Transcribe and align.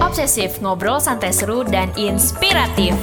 Obsesif, 0.00 0.64
ngobrol 0.64 0.96
santai 0.96 1.28
seru 1.28 1.60
dan 1.60 1.92
inspiratif. 1.92 2.96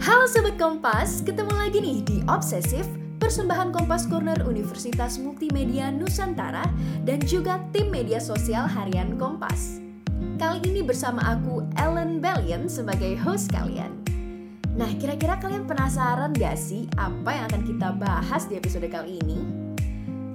Halo 0.00 0.24
Sobat 0.24 0.56
Kompas, 0.56 1.20
ketemu 1.20 1.52
lagi 1.52 1.84
nih 1.84 2.00
di 2.00 2.24
Obsesif, 2.24 2.88
persembahan 3.20 3.76
Kompas 3.76 4.08
Corner 4.08 4.40
Universitas 4.48 5.20
Multimedia 5.20 5.92
Nusantara 5.92 6.64
dan 7.04 7.20
juga 7.28 7.60
tim 7.76 7.92
media 7.92 8.16
sosial 8.16 8.64
harian 8.64 9.20
Kompas. 9.20 9.84
Kali 10.40 10.64
ini 10.64 10.80
bersama 10.80 11.20
aku 11.36 11.68
Ellen 11.76 12.24
Bellion 12.24 12.72
sebagai 12.72 13.20
host 13.20 13.52
kalian. 13.52 14.00
Nah, 14.80 14.88
kira-kira 14.96 15.36
kalian 15.36 15.68
penasaran 15.68 16.32
gak 16.40 16.56
sih 16.56 16.88
apa 16.96 17.36
yang 17.36 17.44
akan 17.52 17.62
kita 17.68 17.88
bahas 18.00 18.48
di 18.48 18.56
episode 18.56 18.88
kali 18.88 19.20
ini? 19.20 19.59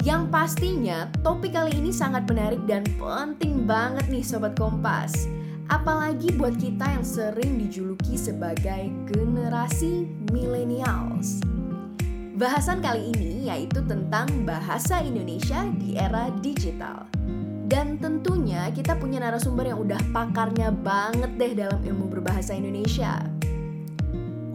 Yang 0.05 0.29
pastinya, 0.29 1.09
topik 1.25 1.57
kali 1.57 1.81
ini 1.81 1.89
sangat 1.89 2.29
menarik 2.29 2.61
dan 2.69 2.85
penting 3.01 3.65
banget 3.65 4.05
nih 4.05 4.21
Sobat 4.21 4.53
Kompas. 4.53 5.25
Apalagi 5.65 6.29
buat 6.37 6.53
kita 6.61 6.93
yang 6.93 7.01
sering 7.01 7.57
dijuluki 7.57 8.13
sebagai 8.13 8.93
generasi 9.09 10.05
millennials. 10.29 11.41
Bahasan 12.37 12.85
kali 12.85 13.17
ini 13.17 13.49
yaitu 13.49 13.81
tentang 13.89 14.29
bahasa 14.45 15.01
Indonesia 15.01 15.65
di 15.73 15.97
era 15.97 16.29
digital. 16.37 17.09
Dan 17.65 17.97
tentunya 17.97 18.69
kita 18.77 19.01
punya 19.01 19.17
narasumber 19.17 19.73
yang 19.73 19.81
udah 19.81 19.97
pakarnya 20.13 20.69
banget 20.69 21.33
deh 21.33 21.53
dalam 21.65 21.81
ilmu 21.81 22.13
berbahasa 22.13 22.53
Indonesia. 22.53 23.25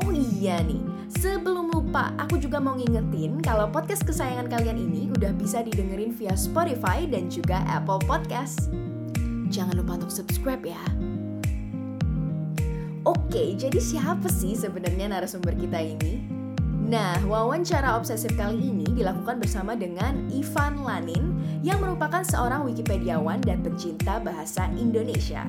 Oh 0.07 0.15
iya 0.15 0.63
nih, 0.63 0.79
sebelum 1.19 1.75
lupa 1.75 2.15
aku 2.23 2.39
juga 2.39 2.63
mau 2.63 2.79
ngingetin 2.79 3.43
kalau 3.43 3.67
podcast 3.67 4.07
kesayangan 4.07 4.47
kalian 4.47 4.79
ini 4.79 5.11
udah 5.11 5.35
bisa 5.35 5.67
didengerin 5.67 6.15
via 6.15 6.39
Spotify 6.39 7.03
dan 7.11 7.27
juga 7.27 7.67
Apple 7.67 7.99
Podcast. 8.07 8.71
Jangan 9.51 9.75
lupa 9.75 9.99
untuk 9.99 10.15
subscribe 10.15 10.63
ya. 10.63 10.79
Oke, 13.03 13.59
jadi 13.59 13.81
siapa 13.81 14.31
sih 14.31 14.55
sebenarnya 14.55 15.11
narasumber 15.11 15.57
kita 15.59 15.83
ini? 15.83 16.23
Nah, 16.91 17.19
wawancara 17.27 17.95
obsesif 17.95 18.35
kali 18.35 18.71
ini 18.71 18.87
dilakukan 18.95 19.39
bersama 19.39 19.79
dengan 19.79 20.27
Ivan 20.31 20.83
Lanin 20.83 21.35
yang 21.63 21.79
merupakan 21.79 22.23
seorang 22.27 22.67
Wikipediawan 22.67 23.43
dan 23.47 23.63
pencinta 23.63 24.19
bahasa 24.19 24.67
Indonesia. 24.75 25.47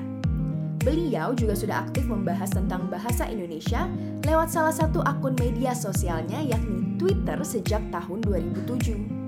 Beliau 0.82 1.30
juga 1.30 1.54
sudah 1.54 1.86
aktif 1.86 2.10
membahas 2.10 2.50
tentang 2.50 2.90
bahasa 2.90 3.30
Indonesia 3.30 3.86
lewat 4.26 4.50
salah 4.50 4.74
satu 4.74 4.98
akun 5.06 5.38
media 5.38 5.70
sosialnya 5.78 6.42
yakni 6.42 6.98
Twitter 6.98 7.38
sejak 7.46 7.82
tahun 7.94 8.18
2007. 8.26 9.22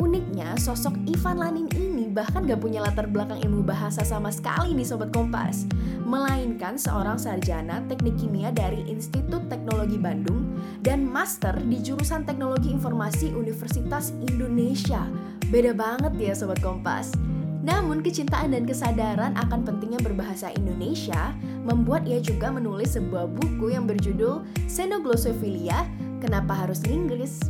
Uniknya, 0.00 0.54
sosok 0.58 0.94
Ivan 1.06 1.38
Lanin 1.38 1.68
ini 1.74 2.06
bahkan 2.10 2.46
gak 2.46 2.62
punya 2.62 2.82
latar 2.82 3.06
belakang 3.10 3.42
ilmu 3.42 3.62
bahasa 3.62 4.06
sama 4.06 4.30
sekali 4.30 4.74
nih 4.74 4.86
Sobat 4.86 5.10
Kompas. 5.10 5.66
Melainkan 6.02 6.74
seorang 6.78 7.18
sarjana 7.18 7.82
teknik 7.86 8.18
kimia 8.18 8.50
dari 8.50 8.86
Institut 8.90 9.46
Teknologi 9.46 9.98
Bandung 9.98 10.58
dan 10.82 11.06
master 11.06 11.58
di 11.62 11.78
jurusan 11.78 12.26
Teknologi 12.26 12.70
Informasi 12.74 13.34
Universitas 13.34 14.10
Indonesia. 14.26 15.06
Beda 15.50 15.74
banget 15.74 16.14
ya 16.18 16.34
Sobat 16.34 16.58
Kompas. 16.58 17.29
Namun 17.60 18.00
kecintaan 18.00 18.56
dan 18.56 18.64
kesadaran 18.64 19.36
akan 19.36 19.68
pentingnya 19.68 20.00
berbahasa 20.00 20.48
Indonesia 20.56 21.36
membuat 21.64 22.08
ia 22.08 22.16
juga 22.16 22.48
menulis 22.48 22.96
sebuah 22.96 23.28
buku 23.28 23.76
yang 23.76 23.84
berjudul 23.84 24.48
Xenoglosophilia, 24.64 25.84
Kenapa 26.20 26.52
Harus 26.52 26.84
Inggris? 26.84 27.40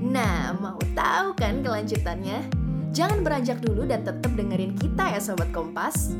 Nah, 0.00 0.52
mau 0.56 0.80
tahu 0.92 1.32
kan 1.36 1.64
kelanjutannya? 1.64 2.44
Jangan 2.92 3.20
beranjak 3.20 3.60
dulu 3.60 3.84
dan 3.84 4.04
tetap 4.04 4.32
dengerin 4.32 4.76
kita 4.76 5.12
ya 5.12 5.20
Sobat 5.20 5.48
Kompas. 5.52 6.12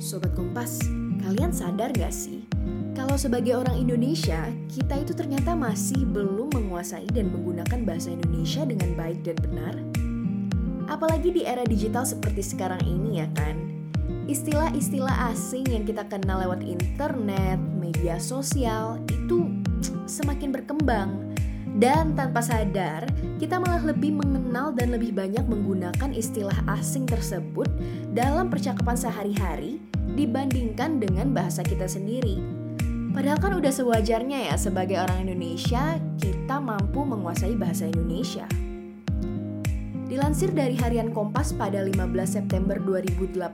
Sobat 0.00 0.32
Kompas, 0.32 0.80
kalian 1.24 1.52
sadar 1.52 1.92
gak 1.92 2.12
sih? 2.12 2.48
Kalau 2.96 3.16
sebagai 3.20 3.56
orang 3.56 3.76
Indonesia, 3.80 4.48
kita 4.72 5.00
itu 5.04 5.12
ternyata 5.12 5.52
masih 5.52 6.04
belum 6.08 6.52
menguasai 6.52 7.08
dan 7.12 7.32
menggunakan 7.32 7.84
bahasa 7.84 8.12
Indonesia 8.12 8.64
dengan 8.64 8.92
baik 8.96 9.24
dan 9.24 9.36
benar. 9.38 9.74
Apalagi 10.88 11.30
di 11.30 11.42
era 11.44 11.62
digital 11.68 12.08
seperti 12.08 12.40
sekarang 12.40 12.80
ini 12.88 13.20
ya 13.20 13.28
kan. 13.36 13.68
Istilah-istilah 14.28 15.32
asing 15.32 15.68
yang 15.68 15.84
kita 15.84 16.04
kenal 16.08 16.40
lewat 16.44 16.64
internet, 16.64 17.60
media 17.76 18.16
sosial 18.16 19.00
itu 19.08 19.48
semakin 20.08 20.52
berkembang. 20.52 21.28
Dan 21.78 22.18
tanpa 22.18 22.42
sadar, 22.42 23.06
kita 23.38 23.60
malah 23.60 23.84
lebih 23.84 24.18
mengenal 24.18 24.74
dan 24.74 24.90
lebih 24.90 25.14
banyak 25.14 25.44
menggunakan 25.46 26.10
istilah 26.10 26.56
asing 26.74 27.06
tersebut 27.06 27.68
dalam 28.10 28.50
percakapan 28.50 28.96
sehari-hari 28.98 29.78
dibandingkan 30.18 30.98
dengan 30.98 31.30
bahasa 31.30 31.62
kita 31.62 31.86
sendiri. 31.86 32.40
Padahal 33.14 33.38
kan 33.38 33.52
udah 33.54 33.70
sewajarnya 33.70 34.50
ya 34.50 34.54
sebagai 34.58 34.98
orang 34.98 35.30
Indonesia, 35.30 36.02
kita 36.18 36.58
mampu 36.58 37.06
menguasai 37.06 37.54
bahasa 37.54 37.86
Indonesia. 37.86 38.48
Dilansir 40.08 40.56
dari 40.56 40.72
harian 40.80 41.12
Kompas 41.12 41.52
pada 41.52 41.84
15 41.84 42.00
September 42.24 42.80
2018 42.80 43.44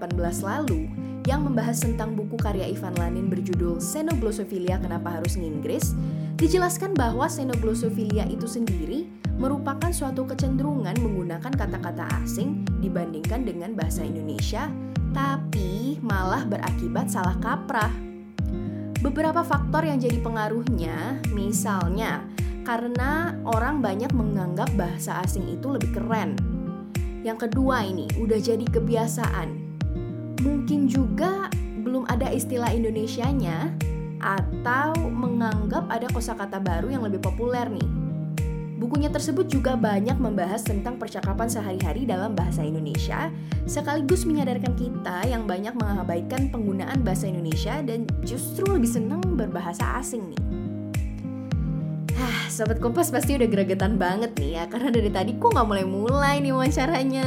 lalu, 0.46 0.86
yang 1.26 1.42
membahas 1.42 1.82
tentang 1.82 2.14
buku 2.14 2.38
karya 2.38 2.70
Ivan 2.70 2.94
Lanin 2.94 3.26
berjudul 3.26 3.82
Xenoglosophilia 3.82 4.78
Kenapa 4.78 5.18
Harus 5.18 5.34
Nginggris, 5.34 5.98
dijelaskan 6.38 6.94
bahwa 6.94 7.26
xenoglosophilia 7.26 8.30
itu 8.30 8.46
sendiri 8.46 9.10
merupakan 9.34 9.90
suatu 9.90 10.30
kecenderungan 10.30 10.94
menggunakan 11.02 11.50
kata-kata 11.50 12.06
asing 12.22 12.62
dibandingkan 12.78 13.42
dengan 13.42 13.74
bahasa 13.74 14.06
Indonesia, 14.06 14.70
tapi 15.10 15.98
malah 16.06 16.46
berakibat 16.46 17.10
salah 17.10 17.34
kaprah. 17.42 17.90
Beberapa 19.02 19.42
faktor 19.42 19.90
yang 19.90 19.98
jadi 19.98 20.22
pengaruhnya, 20.22 21.18
misalnya 21.34 22.22
karena 22.64 23.36
orang 23.44 23.84
banyak 23.84 24.10
menganggap 24.16 24.72
bahasa 24.74 25.20
asing 25.20 25.44
itu 25.52 25.68
lebih 25.68 25.92
keren. 25.92 26.34
Yang 27.20 27.48
kedua 27.48 27.84
ini 27.84 28.08
udah 28.16 28.40
jadi 28.40 28.64
kebiasaan. 28.64 29.48
Mungkin 30.40 30.88
juga 30.88 31.52
belum 31.84 32.08
ada 32.08 32.32
istilah 32.32 32.72
Indonesianya 32.72 33.76
atau 34.24 34.96
menganggap 34.96 35.84
ada 35.92 36.08
kosakata 36.08 36.56
baru 36.56 36.88
yang 36.88 37.04
lebih 37.04 37.20
populer 37.20 37.68
nih. 37.68 37.88
Bukunya 38.74 39.08
tersebut 39.08 39.48
juga 39.48 39.78
banyak 39.80 40.18
membahas 40.20 40.60
tentang 40.60 41.00
percakapan 41.00 41.48
sehari-hari 41.48 42.04
dalam 42.04 42.36
bahasa 42.36 42.60
Indonesia, 42.60 43.32
sekaligus 43.64 44.28
menyadarkan 44.28 44.76
kita 44.76 45.24
yang 45.24 45.48
banyak 45.48 45.72
mengabaikan 45.78 46.52
penggunaan 46.52 47.00
bahasa 47.00 47.30
Indonesia 47.30 47.80
dan 47.80 48.04
justru 48.26 48.68
lebih 48.68 48.90
senang 48.90 49.24
berbahasa 49.24 49.96
asing 49.96 50.34
nih. 50.34 50.63
Sobat 52.54 52.78
Kompas 52.78 53.10
pasti 53.10 53.34
udah 53.34 53.50
gregetan 53.50 53.98
banget 53.98 54.30
nih 54.38 54.62
ya 54.62 54.64
Karena 54.70 54.94
dari 54.94 55.10
tadi 55.10 55.34
kok 55.34 55.58
nggak 55.58 55.66
mulai-mulai 55.66 56.38
nih 56.38 56.54
wawancaranya. 56.54 57.26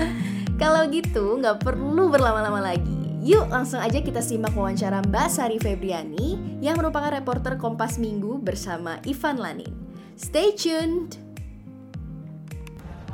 Kalau 0.62 0.88
gitu 0.88 1.36
nggak 1.36 1.60
perlu 1.60 2.08
berlama-lama 2.08 2.72
lagi. 2.72 3.20
Yuk 3.20 3.52
langsung 3.52 3.84
aja 3.84 4.00
kita 4.00 4.24
simak 4.24 4.56
wawancara 4.56 5.04
Mbak 5.04 5.28
Sari 5.28 5.56
Febriani 5.60 6.60
Yang 6.64 6.80
merupakan 6.80 7.12
reporter 7.12 7.60
Kompas 7.60 8.00
Minggu 8.00 8.40
bersama 8.40 9.04
Ivan 9.04 9.36
Lanin. 9.36 9.72
Stay 10.16 10.56
tuned. 10.56 11.20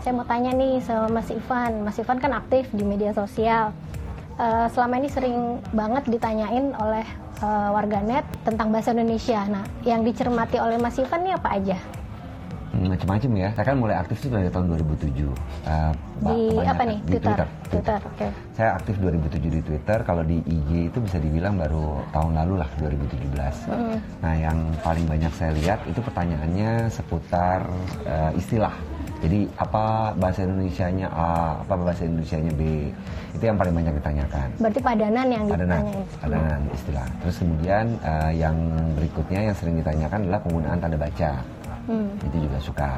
Saya 0.06 0.14
mau 0.14 0.22
tanya 0.30 0.54
nih 0.54 0.78
sama 0.86 1.10
Mas 1.10 1.34
Ivan. 1.34 1.82
Mas 1.82 1.98
Ivan 1.98 2.22
kan 2.22 2.30
aktif 2.30 2.70
di 2.70 2.86
media 2.86 3.10
sosial 3.10 3.74
uh, 4.40 4.66
Selama 4.72 4.94
ini 4.96 5.08
sering 5.12 5.60
banget 5.76 6.08
ditanyain 6.08 6.72
oleh 6.80 7.04
uh, 7.44 7.70
warganet 7.76 8.24
tentang 8.42 8.72
bahasa 8.72 8.96
Indonesia. 8.96 9.44
Nah, 9.44 9.64
yang 9.84 10.00
dicermati 10.00 10.56
oleh 10.56 10.80
Mas 10.80 10.96
Ivan 10.96 11.20
ini 11.28 11.32
apa 11.36 11.48
aja? 11.52 11.78
Hmm, 12.70 12.86
macam-macam 12.86 13.30
ya. 13.34 13.48
Saya 13.58 13.64
kan 13.66 13.76
mulai 13.82 13.96
aktif 13.98 14.22
itu 14.22 14.30
dari 14.30 14.46
tahun 14.46 14.70
2007. 14.78 15.26
Uh, 15.66 15.92
di 16.22 16.38
apa 16.62 16.82
nih? 16.86 16.98
Di 17.02 17.18
Twitter. 17.18 17.34
Twitter. 17.34 17.46
Twitter, 17.66 17.98
oke. 17.98 18.14
Okay. 18.14 18.30
Saya 18.54 18.70
aktif 18.78 18.94
2007 19.02 19.58
di 19.58 19.60
Twitter. 19.60 19.98
Kalau 20.06 20.22
di 20.22 20.38
IG 20.46 20.70
itu 20.94 20.98
bisa 21.02 21.18
dibilang 21.18 21.58
baru 21.58 21.98
tahun 22.14 22.32
lalu 22.38 22.54
lah 22.62 22.70
2017. 22.78 23.74
Mm. 23.74 23.96
Nah, 24.22 24.34
yang 24.38 24.58
paling 24.86 25.06
banyak 25.10 25.32
saya 25.34 25.50
lihat 25.58 25.82
itu 25.90 25.98
pertanyaannya 25.98 26.86
seputar 26.88 27.66
uh, 28.06 28.30
istilah. 28.38 28.72
Jadi 29.20 29.44
apa 29.60 30.16
bahasa 30.16 30.48
Indonesianya 30.48 31.06
A, 31.12 31.60
apa 31.60 31.74
bahasa 31.76 32.08
Indonesianya 32.08 32.52
B, 32.56 32.88
itu 33.36 33.44
yang 33.44 33.60
paling 33.60 33.76
banyak 33.76 33.94
ditanyakan. 34.00 34.48
Berarti 34.56 34.80
padanan 34.80 35.26
yang 35.28 35.44
padanan. 35.44 35.82
Padanan 36.16 36.60
istilah. 36.72 37.06
Terus 37.20 37.36
kemudian 37.36 37.84
uh, 38.00 38.32
yang 38.32 38.56
berikutnya 38.96 39.40
yang 39.52 39.56
sering 39.56 39.76
ditanyakan 39.76 40.24
adalah 40.24 40.40
penggunaan 40.40 40.78
tanda 40.80 40.96
baca. 40.96 41.32
Hmm. 41.90 42.12
itu 42.22 42.46
juga 42.46 42.58
suka 42.62 42.90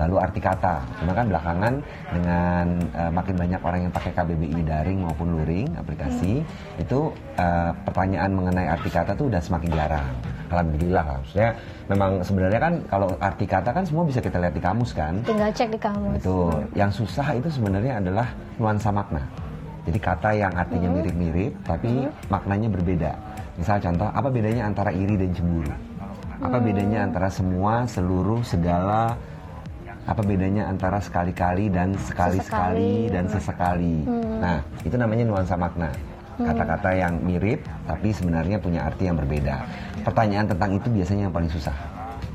lalu 0.00 0.16
arti 0.16 0.40
kata 0.40 0.80
cuma 0.98 1.12
kan 1.12 1.28
belakangan 1.28 1.74
dengan 2.16 2.66
uh, 2.96 3.12
makin 3.12 3.34
banyak 3.36 3.60
orang 3.60 3.80
yang 3.84 3.92
pakai 3.92 4.10
KBBI 4.16 4.60
daring 4.64 4.98
maupun 5.04 5.36
luring 5.36 5.68
aplikasi 5.76 6.40
itu 6.80 7.12
uh, 7.36 7.70
pertanyaan 7.84 8.32
mengenai 8.32 8.66
arti 8.72 8.88
kata 8.88 9.12
tuh 9.12 9.28
udah 9.28 9.38
semakin 9.44 9.70
jarang 9.76 10.08
alhamdulillah 10.50 11.04
lah 11.06 11.16
maksudnya 11.22 11.50
memang 11.86 12.10
sebenarnya 12.24 12.60
kan 12.60 12.74
kalau 12.90 13.08
arti 13.22 13.46
kata 13.46 13.70
kan 13.70 13.84
semua 13.86 14.02
bisa 14.02 14.18
kita 14.18 14.40
lihat 14.42 14.54
di 14.56 14.62
kamus 14.62 14.90
kan 14.90 15.20
Tinggal 15.26 15.50
cek 15.52 15.68
di 15.70 15.80
kamus. 15.80 16.14
Betul. 16.18 16.54
Yang 16.74 16.90
susah 17.04 17.26
itu 17.36 17.48
sebenarnya 17.52 18.02
adalah 18.02 18.26
nuansa 18.56 18.90
makna. 18.90 19.22
Jadi 19.86 19.98
kata 19.98 20.30
yang 20.36 20.52
artinya 20.52 20.88
mirip-mirip 20.90 21.52
tapi 21.64 22.08
maknanya 22.28 22.68
berbeda. 22.68 23.12
Misal 23.56 23.78
contoh, 23.80 24.08
apa 24.08 24.28
bedanya 24.32 24.68
antara 24.68 24.90
iri 24.92 25.16
dan 25.16 25.30
cemburu? 25.32 25.72
Apa 26.40 26.56
bedanya 26.56 27.04
antara 27.04 27.28
semua, 27.28 27.84
seluruh, 27.84 28.40
segala? 28.40 29.12
Apa 30.10 30.26
bedanya 30.26 30.66
antara 30.66 30.98
sekali-kali 30.98 31.70
dan 31.70 31.94
sekali-sekali 31.94 33.06
Sesekali. 33.06 33.14
dan 33.14 33.24
sesekali? 33.30 33.96
Nah, 34.42 34.58
itu 34.82 34.96
namanya 34.98 35.22
nuansa 35.30 35.54
makna. 35.54 35.94
Kata-kata 36.40 36.90
yang 36.96 37.14
mirip 37.22 37.62
tapi 37.86 38.10
sebenarnya 38.10 38.58
punya 38.58 38.90
arti 38.90 39.06
yang 39.06 39.14
berbeda. 39.14 39.62
Pertanyaan 40.02 40.50
tentang 40.50 40.74
itu 40.74 40.88
biasanya 40.90 41.30
yang 41.30 41.34
paling 41.36 41.52
susah 41.52 41.76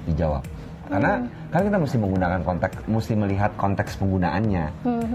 dijawab. 0.07 0.45
Karena 0.85 1.17
kan 1.49 1.61
kita 1.65 1.77
mesti 1.81 1.97
menggunakan 1.97 2.41
konteks, 2.45 2.75
mesti 2.85 3.13
melihat 3.17 3.51
konteks 3.57 3.97
penggunaannya. 3.97 4.65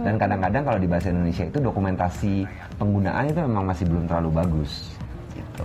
Dan 0.03 0.15
kadang-kadang 0.19 0.63
kalau 0.67 0.79
di 0.83 0.89
bahasa 0.91 1.15
Indonesia 1.15 1.47
itu 1.47 1.59
dokumentasi 1.63 2.35
penggunaan 2.77 3.25
itu 3.31 3.41
memang 3.47 3.65
masih 3.71 3.87
belum 3.87 4.05
terlalu 4.11 4.31
bagus. 4.35 4.91
Gitu. 5.39 5.65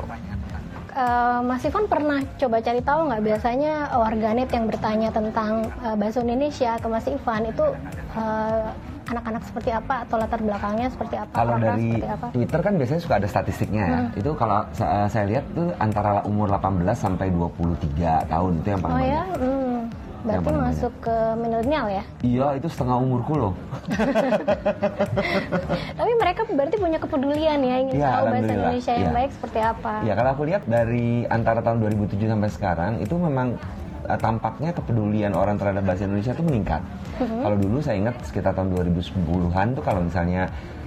Eh, 0.95 1.39
Mas 1.43 1.59
Ivan 1.61 1.91
pernah 1.91 2.23
coba 2.39 2.63
cari 2.63 2.79
tahu 2.79 2.99
nggak 3.05 3.19
biasanya 3.21 3.73
warganet 3.91 4.47
yang 4.47 4.63
bertanya 4.63 5.11
tentang 5.11 5.51
eh, 5.83 5.91
bahasa 5.93 6.23
Indonesia 6.23 6.79
ke 6.79 6.87
Mas 6.87 7.03
Ivan 7.05 7.41
itu 7.45 7.65
eh, 8.15 8.67
anak-anak 9.05 9.43
seperti 9.43 9.69
apa 9.69 10.01
atau 10.01 10.15
latar 10.17 10.39
belakangnya 10.39 10.87
seperti 10.89 11.19
apa? 11.19 11.35
Kalau 11.35 11.59
dari 11.59 11.99
apa? 11.99 12.31
Twitter 12.31 12.57
kan 12.57 12.73
biasanya 12.73 13.01
suka 13.03 13.15
ada 13.19 13.27
statistiknya 13.27 13.83
ya. 13.85 13.99
Itu 14.15 14.33
kalau 14.33 14.65
sa- 14.71 15.05
saya 15.05 15.29
lihat 15.29 15.45
tuh 15.51 15.69
antara 15.77 16.23
umur 16.23 16.47
18 16.49 16.81
sampai 16.95 17.27
23 17.29 18.25
tahun 18.25 18.51
itu 18.57 18.67
yang 18.67 18.81
paling 18.81 18.95
Oh 18.95 19.01
banyak. 19.03 19.11
ya, 19.11 19.23
hmm. 19.37 19.64
Berarti 20.25 20.47
banyak. 20.47 20.65
masuk 20.67 20.93
ke 20.99 21.15
milenial 21.37 21.85
ya. 21.87 22.03
Iya, 22.19 22.47
itu 22.57 22.67
setengah 22.67 22.97
umurku 22.97 23.33
loh. 23.33 23.53
Tapi 25.95 26.11
mereka 26.15 26.41
berarti 26.47 26.75
punya 26.75 26.97
kepedulian 26.97 27.59
ya 27.59 27.75
ingin 27.79 27.95
Iya, 27.95 28.09
tahu 28.11 28.25
bahasa. 28.27 28.41
Indonesia 28.47 28.91
yang 28.91 29.05
Iya. 29.05 29.15
baik 29.15 29.31
seperti 29.31 29.59
apa. 29.59 29.93
Ya 30.01 30.13
kalau 30.13 30.29
aku 30.31 30.43
lihat 30.43 30.63
dari 30.65 31.07
antara 31.27 31.59
tahun 31.61 31.77
2007 31.79 32.27
sampai 32.27 32.49
sekarang 32.49 32.91
itu 32.99 33.15
memang 33.15 33.55
eh, 34.05 34.19
tampaknya 34.19 34.69
kepedulian 34.71 35.33
orang 35.33 35.57
terhadap 35.57 35.81
bahasa 35.83 36.05
Indonesia 36.05 36.29
itu 36.31 36.43
meningkat. 36.43 36.81
Kalau 37.17 37.55
dulu 37.55 37.77
saya 37.79 37.97
ingat 37.97 38.15
sekitar 38.21 38.53
tahun 38.53 38.69
2010-an 38.71 39.67
tuh 39.73 39.81
kalau 39.81 40.03
misalnya 40.03 40.45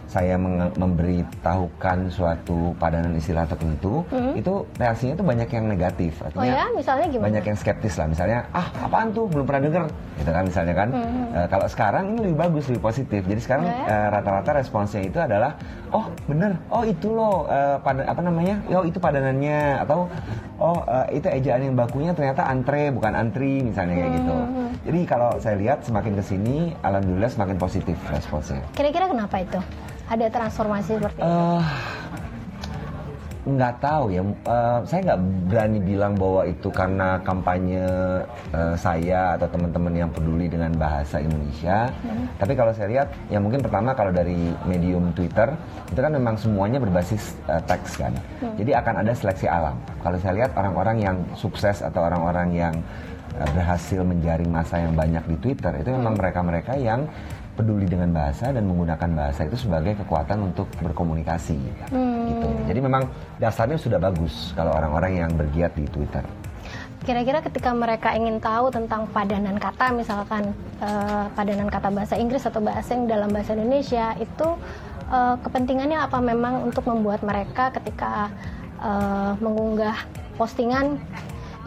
saya 0.09 0.41
memberitahukan 0.73 2.09
suatu 2.09 2.73
padanan 2.81 3.13
istilah 3.13 3.45
tertentu, 3.45 4.01
itu 4.33 4.65
reaksinya 4.81 5.15
tuh 5.15 5.27
banyak 5.29 5.49
yang 5.53 5.69
negatif. 5.69 6.17
Oh 6.25 6.33
Artinya 6.33 6.49
ya, 6.49 6.67
misalnya 6.73 7.07
gimana? 7.13 7.25
banyak 7.29 7.45
yang 7.45 7.59
skeptis 7.61 7.95
lah. 8.01 8.09
Misalnya 8.09 8.39
ah 8.51 8.67
apaan 8.81 9.13
tuh? 9.13 9.29
Belum 9.29 9.45
pernah 9.45 9.69
denger. 9.69 9.85
Gitu 10.17 10.31
kan 10.33 10.45
misalnya 10.49 10.75
kan. 10.75 10.89
Eh, 11.37 11.47
kalau 11.53 11.67
sekarang 11.69 12.05
ini 12.17 12.19
lebih 12.25 12.39
bagus 12.41 12.65
lebih 12.73 12.83
positif. 12.83 13.21
Jadi 13.23 13.41
sekarang 13.41 13.69
Oh 13.69 13.71
ya? 13.71 13.85
eh, 13.85 14.09
rata-rata 14.09 14.51
responsnya 14.57 15.03
itu 15.05 15.19
adalah 15.21 15.53
oh 15.93 16.09
bener. 16.25 16.57
Oh 16.73 16.83
itu 16.89 17.13
loh 17.13 17.45
pada 17.85 18.09
apa 18.09 18.21
namanya? 18.25 18.65
Oh 18.73 18.89
itu 18.89 18.97
padanannya. 18.97 19.85
Atau 19.85 20.09
oh 20.59 20.83
eh, 20.85 21.19
itu 21.19 21.27
ejaan 21.31 21.63
yang 21.63 21.75
bakunya 21.79 22.13
ternyata 22.13 22.47
antre 22.47 22.91
bukan 22.91 23.15
antri 23.15 23.63
misalnya 23.63 23.95
kayak 23.95 24.13
gitu 24.19 24.37
jadi 24.87 25.01
kalau 25.07 25.31
saya 25.39 25.57
lihat 25.59 25.87
semakin 25.87 26.19
ke 26.19 26.23
sini 26.23 26.57
alhamdulillah 26.83 27.31
semakin 27.31 27.57
positif 27.57 27.97
responsnya 28.11 28.63
Kira-kira 28.75 29.11
kenapa 29.11 29.43
itu? 29.43 29.59
Ada 30.09 30.27
transformasi 30.33 30.97
seperti 30.99 31.21
itu? 31.21 31.29
Nggak 33.49 33.81
tahu 33.81 34.12
ya. 34.12 34.21
Eh, 34.21 34.79
saya 34.85 35.00
nggak 35.09 35.21
berani 35.49 35.79
bilang 35.81 36.12
bahwa 36.21 36.45
itu 36.45 36.69
karena 36.69 37.17
kampanye 37.25 37.81
eh, 38.53 38.75
saya 38.77 39.41
atau 39.41 39.49
teman-teman 39.49 39.95
yang 39.97 40.11
peduli 40.12 40.53
dengan 40.53 40.77
bahasa 40.77 41.17
Indonesia. 41.17 41.89
Tapi 42.37 42.53
kalau 42.53 42.77
saya 42.77 42.89
lihat 42.93 43.09
ya 43.33 43.41
mungkin 43.41 43.65
pertama 43.65 43.97
kalau 43.97 44.12
dari 44.12 44.53
medium 44.69 45.17
Twitter 45.17 45.49
itu 45.89 45.97
kan 45.97 46.12
memang 46.12 46.37
semuanya 46.37 46.77
berbasis 46.77 47.41
eh, 47.49 47.62
teks 47.65 47.97
kan. 47.97 48.12
Jadi 48.61 48.77
akan 48.77 49.00
ada 49.00 49.12
seleksi 49.17 49.49
alam. 49.49 49.81
Kalau 50.05 50.21
saya 50.21 50.45
lihat 50.45 50.53
orang-orang 50.53 50.97
yang 51.00 51.17
sukses 51.33 51.81
atau 51.81 52.05
orang-orang 52.05 52.53
yang 52.53 52.75
eh, 53.33 53.49
berhasil 53.56 54.05
menjaring 54.05 54.53
masa 54.53 54.77
yang 54.85 54.93
banyak 54.93 55.25
di 55.25 55.37
Twitter 55.41 55.73
itu 55.81 55.89
memang 55.89 56.21
mereka-mereka 56.21 56.77
yang 56.77 57.09
peduli 57.59 57.91
dengan 57.91 58.15
bahasa 58.15 58.55
dan 58.55 58.63
menggunakan 58.71 59.11
bahasa 59.19 59.51
itu 59.51 59.59
sebagai 59.59 59.99
kekuatan 59.99 60.55
untuk 60.55 60.71
berkomunikasi 60.79 61.59
gitu. 61.59 62.49
Jadi 62.71 62.79
memang 62.79 63.11
dasarnya 63.43 63.75
sudah 63.75 63.99
bagus 63.99 64.55
kalau 64.55 64.71
orang-orang 64.79 65.27
yang 65.27 65.31
bergiat 65.35 65.75
di 65.75 65.83
Twitter. 65.91 66.23
Kira-kira 67.03 67.43
ketika 67.43 67.75
mereka 67.75 68.15
ingin 68.15 68.39
tahu 68.39 68.71
tentang 68.71 69.11
padanan 69.11 69.59
kata, 69.59 69.91
misalkan 69.91 70.55
eh, 70.79 71.25
padanan 71.35 71.67
kata 71.67 71.91
bahasa 71.91 72.15
Inggris 72.15 72.47
atau 72.47 72.63
bahasa 72.63 72.95
yang 72.95 73.11
dalam 73.11 73.31
bahasa 73.35 73.59
Indonesia, 73.59 74.15
itu 74.19 74.49
eh, 75.11 75.35
kepentingannya 75.43 75.99
apa 75.99 76.19
memang 76.23 76.69
untuk 76.69 76.87
membuat 76.87 77.25
mereka 77.27 77.75
ketika 77.75 78.31
eh, 78.79 79.33
mengunggah 79.43 79.99
postingan 80.39 81.01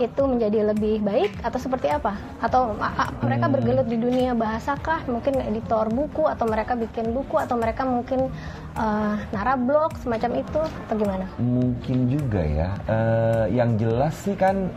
itu 0.02 0.22
menjadi 0.24 0.70
lebih 0.70 1.00
baik 1.00 1.32
atau 1.40 1.58
seperti 1.58 1.88
apa? 1.88 2.14
Atau 2.38 2.74
a- 2.78 3.14
mereka 3.20 3.46
Hmm. 3.46 3.54
bergelut 3.54 3.86
di 3.86 3.98
dunia 3.98 4.34
bahasa 4.34 4.74
kah? 4.76 5.06
Mungkin 5.06 5.38
editor 5.42 5.88
buku 5.88 6.26
atau 6.26 6.46
mereka 6.46 6.74
bikin 6.74 7.12
buku 7.12 7.38
atau 7.38 7.56
mereka 7.56 7.84
mungkin 7.84 8.28
eh, 8.72 9.16
narablog 9.30 9.94
semacam 9.98 10.32
itu 10.38 10.60
atau 10.60 10.96
gimana? 10.96 11.26
Mungkin 11.38 11.98
juga 12.08 12.42
ya. 12.42 12.70
Eh, 12.86 13.46
yang 13.54 13.76
jelas 13.76 14.16
sih 14.18 14.34
kan 14.34 14.72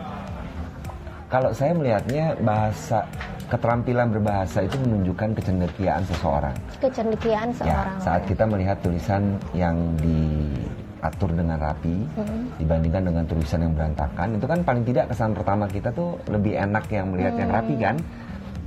kalau 1.27 1.50
saya 1.50 1.73
melihatnya 1.73 2.38
bahasa 2.38 3.06
keterampilan 3.44 4.11
berbahasa 4.11 4.62
itu 4.62 4.75
menunjukkan 4.79 5.35
kecendekiaan 5.35 6.03
seseorang. 6.05 6.55
Kecendekiaan 6.79 7.49
Ya, 7.53 7.59
seorang 7.61 7.97
saat 8.00 8.23
kita 8.25 8.44
melihat 8.44 8.79
tulisan 8.81 9.38
yang 9.53 9.77
diatur 11.05 11.37
dengan 11.37 11.61
rapi 11.61 12.01
dibandingkan 12.56 13.03
dengan 13.05 13.25
tulisan 13.29 13.61
yang 13.61 13.77
berantakan, 13.77 14.41
itu 14.41 14.47
kan 14.49 14.59
paling 14.65 14.85
tidak 14.89 15.12
kesan 15.12 15.37
pertama 15.37 15.69
kita 15.69 15.93
tuh 15.93 16.17
lebih 16.33 16.56
enak 16.56 16.89
yang 16.89 17.12
melihat 17.12 17.37
yang 17.37 17.51
rapi 17.53 17.77
kan. 17.77 17.97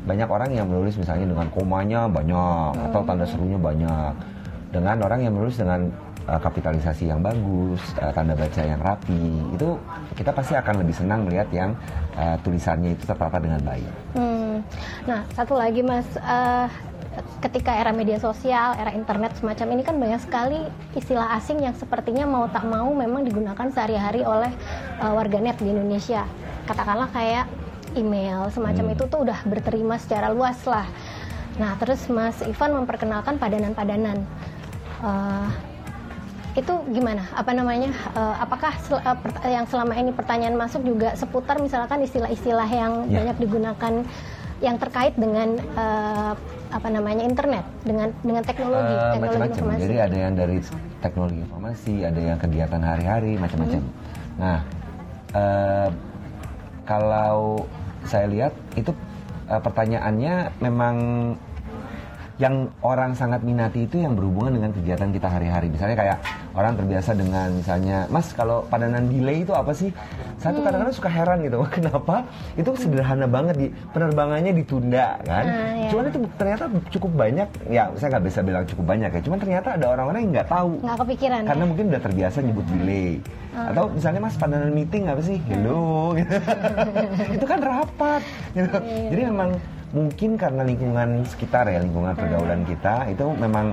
Banyak 0.06 0.30
orang 0.30 0.50
yang 0.54 0.70
menulis 0.70 0.96
misalnya 1.02 1.26
dengan 1.34 1.50
komanya 1.50 2.06
banyak 2.06 2.72
atau 2.94 3.02
tanda 3.02 3.26
serunya 3.26 3.58
banyak. 3.58 4.14
Dengan 4.70 5.02
orang 5.02 5.20
yang 5.26 5.34
menulis 5.34 5.58
dengan 5.58 5.90
uh, 6.30 6.40
kapitalisasi 6.40 7.10
yang 7.10 7.20
bagus, 7.20 7.82
uh, 7.98 8.14
tanda 8.14 8.38
baca 8.38 8.62
yang 8.62 8.80
rapi, 8.80 9.26
itu 9.58 9.76
kita 10.14 10.32
pasti 10.32 10.54
akan 10.56 10.86
lebih 10.86 10.96
senang 10.96 11.26
melihat 11.26 11.50
yang 11.50 11.74
uh, 12.16 12.38
tulisannya 12.46 12.94
itu 12.94 13.04
tertata 13.04 13.42
dengan 13.42 13.60
baik. 13.66 13.92
Hmm. 14.14 14.64
Nah, 15.10 15.26
satu 15.36 15.60
lagi 15.60 15.82
Mas, 15.84 16.08
eh, 16.16 16.68
ketika 17.40 17.72
era 17.72 17.90
media 17.90 18.18
sosial, 18.18 18.74
era 18.74 18.92
internet 18.92 19.36
semacam 19.36 19.68
ini 19.74 19.82
kan 19.82 19.96
banyak 19.96 20.22
sekali 20.22 20.60
istilah 20.94 21.36
asing 21.36 21.60
yang 21.60 21.74
sepertinya 21.74 22.24
mau 22.24 22.46
tak 22.48 22.64
mau 22.64 22.90
memang 22.92 23.24
digunakan 23.24 23.68
sehari-hari 23.70 24.22
oleh 24.22 24.50
eh, 25.00 25.12
warganet 25.12 25.58
di 25.58 25.70
Indonesia. 25.70 26.26
Katakanlah 26.66 27.10
kayak 27.10 27.46
email 27.96 28.50
semacam 28.50 28.94
itu 28.94 29.04
tuh 29.06 29.24
udah 29.24 29.40
berterima 29.44 29.98
secara 29.98 30.30
luas 30.30 30.60
lah. 30.64 30.86
Nah, 31.58 31.74
terus 31.78 32.06
Mas 32.08 32.38
Ivan 32.42 32.78
memperkenalkan 32.78 33.38
padanan-padanan. 33.38 34.22
Eh, 35.02 35.50
itu 36.58 36.74
gimana? 36.90 37.22
Apa 37.34 37.54
namanya? 37.54 37.94
eh, 38.14 38.36
apakah 38.38 38.74
sel- 38.82 39.02
pert- 39.22 39.46
yang 39.46 39.66
selama 39.66 39.94
ini 39.94 40.10
pertanyaan 40.10 40.58
masuk 40.58 40.82
juga 40.82 41.14
seputar 41.14 41.58
misalkan 41.58 42.02
istilah-istilah 42.02 42.66
yang 42.66 42.94
Ya. 43.08 43.22
banyak 43.22 43.38
digunakan 43.40 43.94
yang 44.58 44.76
terkait 44.82 45.14
dengan 45.14 45.58
eh, 45.60 46.34
apa 46.68 46.88
namanya 46.92 47.24
internet, 47.24 47.66
dengan 47.86 48.10
dengan 48.26 48.44
teknologi, 48.44 48.92
Eh, 48.92 48.98
teknologi 48.98 49.22
macam-macam. 49.24 49.54
informasi. 49.56 49.82
Jadi 49.86 49.96
ada 50.02 50.18
yang 50.18 50.34
dari 50.36 50.58
teknologi 51.00 51.38
informasi, 51.40 51.94
ada 52.04 52.22
yang 52.22 52.38
kegiatan 52.42 52.82
hari-hari, 52.82 53.34
macam-macam. 53.38 53.82
Hmm. 53.82 53.94
Nah, 54.38 54.60
eh, 55.32 55.90
kalau 56.84 57.64
saya 58.04 58.26
lihat 58.28 58.54
itu 58.74 58.92
eh, 59.48 59.62
pertanyaannya 59.62 60.36
memang 60.60 60.96
yang 62.38 62.70
orang 62.86 63.18
sangat 63.18 63.42
minati 63.42 63.90
itu 63.90 63.98
yang 63.98 64.14
berhubungan 64.14 64.62
dengan 64.62 64.70
kegiatan 64.70 65.10
kita 65.10 65.26
hari-hari. 65.26 65.74
Misalnya 65.74 65.98
kayak 65.98 66.18
orang 66.54 66.78
terbiasa 66.78 67.12
dengan 67.18 67.50
misalnya, 67.50 68.06
Mas 68.14 68.30
kalau 68.30 68.62
padanan 68.70 69.10
delay 69.10 69.42
itu 69.42 69.58
apa 69.58 69.74
sih? 69.74 69.90
Satu 70.38 70.62
kadang-kadang 70.62 70.94
suka 70.94 71.10
heran 71.10 71.42
gitu, 71.42 71.66
kenapa? 71.82 72.30
Itu 72.54 72.78
sederhana 72.78 73.26
banget 73.26 73.56
di 73.58 73.68
penerbangannya 73.90 74.54
ditunda 74.54 75.18
kan. 75.26 75.46
Ah, 75.50 75.74
iya. 75.74 75.90
Cuman 75.90 76.14
itu 76.14 76.18
ternyata 76.38 76.64
cukup 76.94 77.12
banyak, 77.18 77.48
ya 77.74 77.90
saya 77.98 78.08
nggak 78.18 78.26
bisa 78.30 78.40
bilang 78.46 78.64
cukup 78.70 78.86
banyak 78.86 79.10
ya. 79.18 79.22
Cuman 79.26 79.38
ternyata 79.42 79.68
ada 79.74 79.86
orang-orang 79.98 80.20
yang 80.30 80.32
nggak 80.38 80.50
tahu. 80.54 80.72
Nggak 80.86 80.98
kepikiran 81.02 81.42
Karena 81.42 81.64
ya? 81.66 81.70
mungkin 81.74 81.86
udah 81.90 82.02
terbiasa 82.06 82.38
nyebut 82.46 82.66
delay. 82.70 83.12
Ah. 83.58 83.74
Atau 83.74 83.90
misalnya 83.90 84.22
Mas 84.22 84.38
padanan 84.38 84.70
meeting 84.70 85.10
apa 85.10 85.22
sih? 85.26 85.42
Hello. 85.50 86.14
gitu. 86.14 86.38
itu 87.42 87.46
kan 87.50 87.60
rapat. 87.66 88.22
gitu. 88.54 88.78
Iya. 88.86 89.10
Jadi 89.10 89.22
memang 89.34 89.50
mungkin 89.96 90.36
karena 90.36 90.68
lingkungan 90.68 91.24
sekitar 91.24 91.72
ya 91.72 91.80
lingkungan 91.80 92.12
pergaulan 92.12 92.68
kita 92.68 93.08
itu 93.08 93.26
memang 93.40 93.72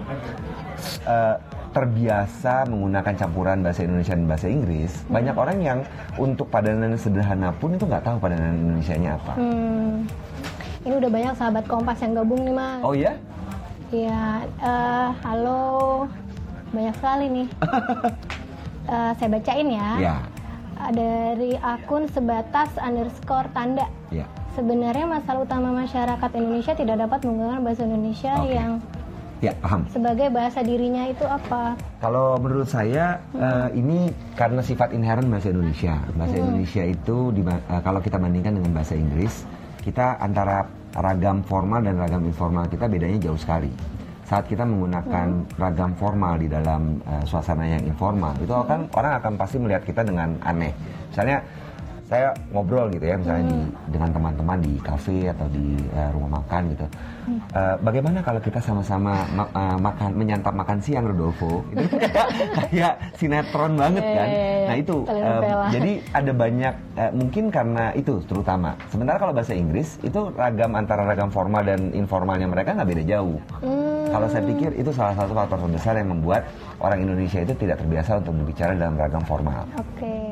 eh, 1.06 1.36
terbiasa 1.74 2.70
menggunakan 2.70 3.14
campuran 3.18 3.58
bahasa 3.66 3.82
Indonesia 3.82 4.14
dan 4.14 4.26
bahasa 4.30 4.46
Inggris. 4.46 4.92
Banyak 5.10 5.34
orang 5.34 5.58
yang 5.58 5.78
untuk 6.14 6.46
padanan 6.46 6.94
sederhana 6.94 7.50
pun 7.50 7.74
itu 7.74 7.82
nggak 7.82 8.06
tahu 8.06 8.16
padanan 8.22 8.54
Indonesianya 8.54 9.18
apa. 9.18 9.34
Hmm, 9.34 10.06
ini 10.86 10.94
udah 11.02 11.10
banyak 11.10 11.34
sahabat 11.34 11.64
kompas 11.66 11.98
yang 11.98 12.14
gabung 12.14 12.46
nih 12.46 12.54
mas. 12.54 12.82
Oh 12.86 12.94
ya? 12.94 13.18
Iya, 13.90 14.46
eh, 14.62 15.08
halo, 15.26 16.06
banyak 16.70 16.94
sekali 16.98 17.26
nih. 17.42 17.48
Eh, 18.84 19.12
saya 19.16 19.32
bacain 19.32 19.68
ya. 19.72 19.90
Ya. 19.96 20.16
Dari 20.92 21.56
akun 21.56 22.04
sebatas 22.12 22.68
underscore 22.76 23.48
tanda. 23.56 23.88
Ya. 24.12 24.28
Sebenarnya 24.54 25.02
masalah 25.04 25.42
utama 25.42 25.74
masyarakat 25.74 26.30
Indonesia 26.32 26.72
tidak 26.72 26.96
dapat 27.00 27.26
menggunakan 27.26 27.60
bahasa 27.60 27.82
Indonesia 27.82 28.32
Oke. 28.38 28.54
yang 28.54 28.72
Ya, 29.42 29.52
paham. 29.60 29.84
sebagai 29.90 30.30
bahasa 30.30 30.62
dirinya 30.62 31.04
itu 31.04 31.26
apa? 31.26 31.74
Kalau 31.98 32.38
menurut 32.38 32.64
saya 32.64 33.18
eh, 33.34 33.68
ini 33.74 34.08
karena 34.32 34.62
sifat 34.62 34.94
inherent 34.94 35.26
bahasa 35.26 35.50
Indonesia. 35.50 35.98
Bahasa 36.14 36.38
Indonesia 36.38 36.82
itu 36.86 37.16
diba- 37.28 37.60
eh, 37.60 37.82
kalau 37.82 37.98
kita 37.98 38.16
bandingkan 38.16 38.56
dengan 38.56 38.72
bahasa 38.72 38.94
Inggris, 38.94 39.42
kita 39.82 40.16
antara 40.16 40.64
ragam 40.94 41.42
formal 41.42 41.82
dan 41.82 41.98
ragam 41.98 42.22
informal 42.22 42.70
kita 42.70 42.86
bedanya 42.86 43.18
jauh 43.20 43.36
sekali. 43.36 43.68
Saat 44.24 44.48
kita 44.48 44.64
menggunakan 44.64 45.28
ragam 45.60 45.92
formal 45.92 46.38
di 46.38 46.48
dalam 46.48 47.02
eh, 47.02 47.24
suasana 47.26 47.66
yang 47.66 47.82
informal, 47.84 48.32
itu 48.38 48.54
kan 48.64 48.86
orang 48.94 49.18
akan 49.18 49.32
pasti 49.34 49.58
melihat 49.58 49.82
kita 49.82 50.06
dengan 50.06 50.38
aneh. 50.40 50.72
Misalnya 51.10 51.42
saya 52.14 52.30
ngobrol 52.48 52.86
gitu 52.88 53.02
ya 53.02 53.18
misalnya 53.18 53.50
di, 53.50 53.58
dengan 53.90 54.08
teman-teman 54.08 54.58
di 54.62 54.72
kafe 54.78 55.26
atau 55.26 55.50
di 55.50 55.66
eh, 55.90 56.10
rumah 56.14 56.38
makan 56.38 56.62
gitu. 56.70 56.86
Eh, 57.50 57.74
bagaimana 57.80 58.20
kalau 58.20 58.38
kita 58.38 58.60
sama-sama 58.60 59.26
ma- 59.32 59.50
eh, 59.50 59.78
makan 59.80 60.14
menyantap 60.14 60.54
makan 60.54 60.78
siang 60.78 61.02
Rodolfo? 61.04 61.66
Itu 61.74 61.90
kayak, 61.90 62.26
kayak 62.70 62.92
sinetron 63.14 63.74
banget 63.74 64.04
Iya, 64.04 64.14
kan. 64.14 64.28
iya, 64.28 64.38
iya. 64.38 64.62
Nah 64.64 64.76
itu 64.76 64.96
Telenovela. 65.02 65.66
jadi 65.68 65.92
ada 66.12 66.32
banyak 66.32 66.74
eh, 66.94 67.10
mungkin 67.12 67.44
karena 67.48 67.84
itu 67.92 68.14
terutama. 68.24 68.70
Sementara 68.86 69.18
kalau 69.18 69.34
bahasa 69.34 69.52
Inggris 69.52 69.98
itu 70.00 70.20
ragam 70.32 70.70
antara 70.72 71.02
ragam 71.02 71.28
formal 71.28 71.66
dan 71.66 71.90
informalnya 71.92 72.46
mereka 72.46 72.72
nggak 72.72 72.88
beda 72.88 73.04
jauh. 73.08 73.42
Hmm, 73.58 74.06
Kalau 74.06 74.30
saya 74.30 74.46
pikir 74.46 74.70
itu 74.72 74.94
salah 74.94 75.18
satu 75.18 75.34
faktor 75.34 75.58
terbesar 75.58 75.98
yang 75.98 76.14
membuat 76.14 76.46
orang 76.78 77.02
Indonesia 77.02 77.42
itu 77.42 77.50
tidak 77.56 77.82
terbiasa 77.82 78.22
untuk 78.22 78.38
berbicara 78.38 78.72
dalam 78.72 78.94
ragam 78.94 79.24
formal. 79.24 79.66
Oke, 79.74 80.30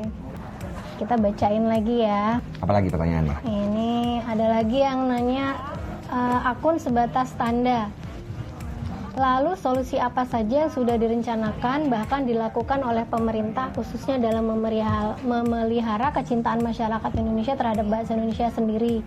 kita 0.97 1.15
bacain 1.17 1.65
lagi 1.65 2.05
ya. 2.05 2.39
Apalagi 2.61 2.87
pertanyaannya? 2.89 3.37
Ini 3.45 4.23
ada 4.25 4.45
lagi 4.59 4.79
yang 4.81 5.09
nanya 5.09 5.57
eh, 6.09 6.49
akun 6.49 6.77
sebatas 6.77 7.33
tanda. 7.35 7.89
Lalu 9.13 9.53
solusi 9.61 10.01
apa 10.01 10.25
saja 10.25 10.65
yang 10.65 10.73
sudah 10.73 10.97
direncanakan 10.97 11.85
bahkan 11.93 12.25
dilakukan 12.25 12.81
oleh 12.81 13.05
pemerintah 13.05 13.69
khususnya 13.77 14.17
dalam 14.17 14.49
memelihara, 14.49 15.21
memelihara 15.21 16.09
kecintaan 16.09 16.65
masyarakat 16.65 17.11
Indonesia 17.21 17.53
terhadap 17.53 17.85
bahasa 17.85 18.17
Indonesia 18.17 18.49
sendiri 18.49 19.05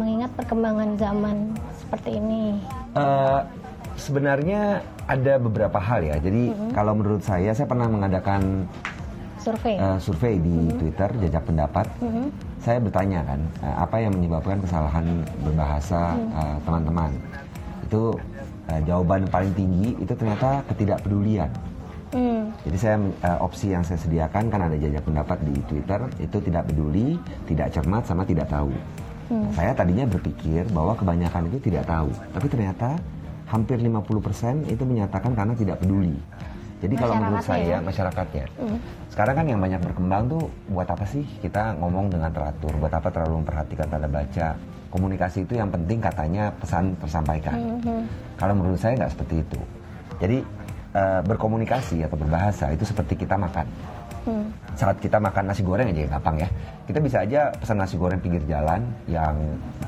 mengingat 0.00 0.32
perkembangan 0.32 0.96
zaman 0.96 1.52
seperti 1.76 2.16
ini. 2.16 2.56
Eh, 2.96 3.40
sebenarnya 4.00 4.80
ada 5.04 5.36
beberapa 5.36 5.76
hal 5.76 6.00
ya. 6.00 6.16
Jadi 6.16 6.72
kalau 6.72 6.96
menurut 6.96 7.20
saya, 7.20 7.52
saya 7.52 7.68
pernah 7.68 7.92
mengadakan 7.92 8.64
Survei. 9.42 9.74
eh, 9.74 9.98
survei 9.98 10.34
di 10.38 10.56
Twitter, 10.78 11.10
jajak 11.18 11.42
pendapat. 11.42 11.86
Mhm. 11.98 12.24
Saya 12.62 12.78
bertanya 12.78 13.26
kan, 13.26 13.40
eh, 13.58 13.74
apa 13.74 13.96
yang 13.98 14.14
menyebabkan 14.14 14.62
kesalahan 14.62 15.06
berbahasa 15.42 16.14
eh, 16.14 16.56
teman-teman? 16.62 17.10
Itu 17.90 18.14
eh, 18.70 18.80
jawaban 18.86 19.26
paling 19.26 19.52
tinggi 19.58 19.98
itu 19.98 20.12
ternyata 20.14 20.62
ketidakpedulian. 20.70 21.50
Hmm. 22.12 22.52
Jadi 22.68 22.76
saya 22.76 22.96
eh, 23.00 23.38
opsi 23.40 23.72
yang 23.72 23.82
saya 23.82 23.98
sediakan 23.98 24.52
kan 24.52 24.60
ada 24.68 24.76
jajak 24.76 25.02
pendapat 25.02 25.40
di 25.48 25.56
Twitter 25.64 26.00
itu 26.20 26.36
tidak 26.44 26.68
peduli, 26.68 27.16
tidak 27.48 27.72
cermat 27.72 28.04
sama 28.04 28.22
tidak 28.28 28.52
tahu. 28.52 28.70
Nah, 29.32 29.48
saya 29.56 29.72
tadinya 29.72 30.04
berpikir 30.04 30.68
bahwa 30.76 30.92
kebanyakan 30.92 31.48
itu 31.48 31.72
tidak 31.72 31.88
tahu, 31.88 32.12
tapi 32.36 32.46
ternyata 32.52 33.00
hampir 33.48 33.80
50% 33.80 34.68
itu 34.68 34.84
menyatakan 34.84 35.32
karena 35.32 35.56
tidak 35.56 35.80
peduli. 35.80 36.12
Jadi 36.82 36.94
kalau 36.98 37.14
menurut 37.14 37.46
saya 37.46 37.78
ya? 37.78 37.78
masyarakatnya. 37.78 38.44
Sekarang 39.06 39.34
kan 39.38 39.46
yang 39.46 39.60
banyak 39.62 39.80
berkembang 39.86 40.22
tuh 40.26 40.42
buat 40.66 40.88
apa 40.90 41.06
sih 41.06 41.22
kita 41.38 41.78
ngomong 41.78 42.10
dengan 42.10 42.34
teratur? 42.34 42.74
Buat 42.82 42.98
apa 42.98 43.08
terlalu 43.14 43.46
memperhatikan 43.46 43.86
tanda 43.86 44.10
baca? 44.10 44.58
Komunikasi 44.90 45.46
itu 45.46 45.54
yang 45.56 45.70
penting 45.70 46.02
katanya 46.02 46.50
pesan 46.58 46.98
tersampaikan. 46.98 47.78
Mhm. 47.78 48.02
Kalau 48.34 48.54
menurut 48.58 48.82
saya 48.82 48.98
nggak 48.98 49.12
seperti 49.14 49.34
itu. 49.46 49.60
Jadi 50.18 50.38
eh, 50.92 51.20
berkomunikasi 51.22 52.02
atau 52.04 52.18
berbahasa 52.18 52.74
itu 52.74 52.82
seperti 52.82 53.14
kita 53.14 53.38
makan. 53.38 53.64
Hmm. 54.22 54.46
Saat 54.78 55.02
kita 55.02 55.18
makan 55.18 55.50
nasi 55.50 55.66
goreng 55.66 55.90
aja 55.90 56.06
ya 56.06 56.08
gampang 56.14 56.46
ya. 56.46 56.48
Kita 56.86 56.98
bisa 57.02 57.26
aja 57.26 57.50
pesan 57.58 57.78
nasi 57.82 57.98
goreng 57.98 58.22
pinggir 58.22 58.42
jalan 58.46 58.86
yang 59.10 59.34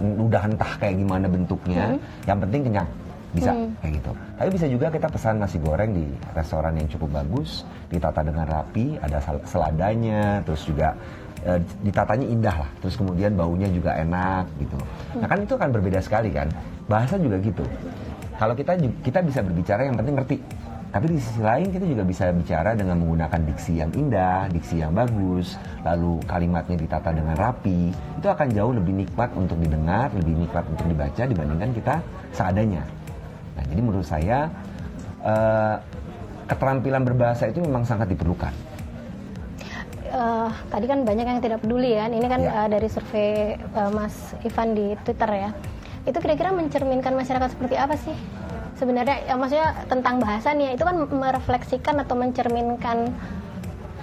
udah 0.02 0.42
entah 0.42 0.74
kayak 0.82 0.98
gimana 0.98 1.30
bentuknya, 1.30 1.94
yang 2.26 2.42
penting 2.42 2.66
kenyang. 2.66 2.88
Bisa 3.34 3.50
kayak 3.82 3.92
gitu. 3.98 4.12
Tapi 4.38 4.48
bisa 4.54 4.66
juga 4.70 4.86
kita 4.94 5.06
pesan 5.10 5.42
nasi 5.42 5.58
goreng 5.58 5.90
di 5.90 6.06
restoran 6.32 6.78
yang 6.78 6.86
cukup 6.86 7.18
bagus, 7.18 7.66
ditata 7.90 8.22
dengan 8.22 8.46
rapi, 8.46 8.94
ada 9.02 9.18
seladanya, 9.42 10.38
terus 10.46 10.62
juga 10.62 10.94
eh, 11.42 11.58
ditatanya 11.82 12.26
indah 12.30 12.56
lah. 12.62 12.70
Terus 12.78 12.94
kemudian 12.94 13.34
baunya 13.34 13.66
juga 13.68 13.98
enak 13.98 14.46
gitu. 14.62 14.78
Nah 15.18 15.26
kan 15.26 15.38
itu 15.42 15.52
akan 15.58 15.70
berbeda 15.74 15.98
sekali 15.98 16.30
kan. 16.30 16.46
Bahasa 16.86 17.18
juga 17.18 17.42
gitu. 17.42 17.66
Kalau 18.38 18.54
kita 18.54 18.78
kita 19.02 19.18
bisa 19.22 19.42
berbicara 19.42 19.86
yang 19.86 19.98
penting 19.98 20.14
ngerti. 20.14 20.38
Tapi 20.94 21.10
di 21.10 21.18
sisi 21.18 21.42
lain 21.42 21.74
kita 21.74 21.90
juga 21.90 22.06
bisa 22.06 22.30
bicara 22.30 22.70
dengan 22.78 23.02
menggunakan 23.02 23.42
diksi 23.50 23.82
yang 23.82 23.90
indah, 23.98 24.46
diksi 24.46 24.78
yang 24.78 24.94
bagus, 24.94 25.58
lalu 25.82 26.22
kalimatnya 26.22 26.78
ditata 26.78 27.10
dengan 27.10 27.34
rapi. 27.34 27.90
Itu 28.14 28.30
akan 28.30 28.54
jauh 28.54 28.70
lebih 28.78 29.02
nikmat 29.02 29.34
untuk 29.34 29.58
didengar, 29.58 30.14
lebih 30.14 30.46
nikmat 30.46 30.62
untuk 30.70 30.86
dibaca 30.86 31.22
dibandingkan 31.26 31.70
kita 31.74 31.98
seadanya. 32.30 32.86
Nah, 33.54 33.64
jadi 33.66 33.80
menurut 33.80 34.06
saya 34.06 34.50
eh, 35.24 35.76
keterampilan 36.44 37.02
berbahasa 37.02 37.48
itu 37.48 37.62
memang 37.64 37.88
sangat 37.88 38.12
diperlukan. 38.12 38.52
Eh, 40.14 40.48
tadi 40.70 40.86
kan 40.86 41.02
banyak 41.02 41.26
yang 41.26 41.40
tidak 41.42 41.58
peduli 41.64 41.98
ya. 41.98 42.06
Ini 42.06 42.26
kan 42.30 42.40
Ya. 42.42 42.52
eh, 42.64 42.68
dari 42.70 42.86
survei 42.86 43.56
eh, 43.58 43.90
Mas 43.90 44.14
Ivan 44.46 44.78
di 44.78 44.94
Twitter 45.02 45.30
ya. 45.32 45.50
Itu 46.04 46.20
kira-kira 46.20 46.52
mencerminkan 46.52 47.16
masyarakat 47.16 47.56
seperti 47.56 47.74
apa 47.80 47.96
sih? 47.96 48.14
Sebenarnya, 48.74 49.22
ya, 49.24 49.34
maksudnya 49.38 49.86
tentang 49.86 50.18
bahasa 50.18 50.50
nih, 50.50 50.70
ya, 50.70 50.72
itu 50.74 50.84
kan 50.84 50.96
merefleksikan 51.06 51.94
atau 52.02 52.18
mencerminkan 52.18 53.10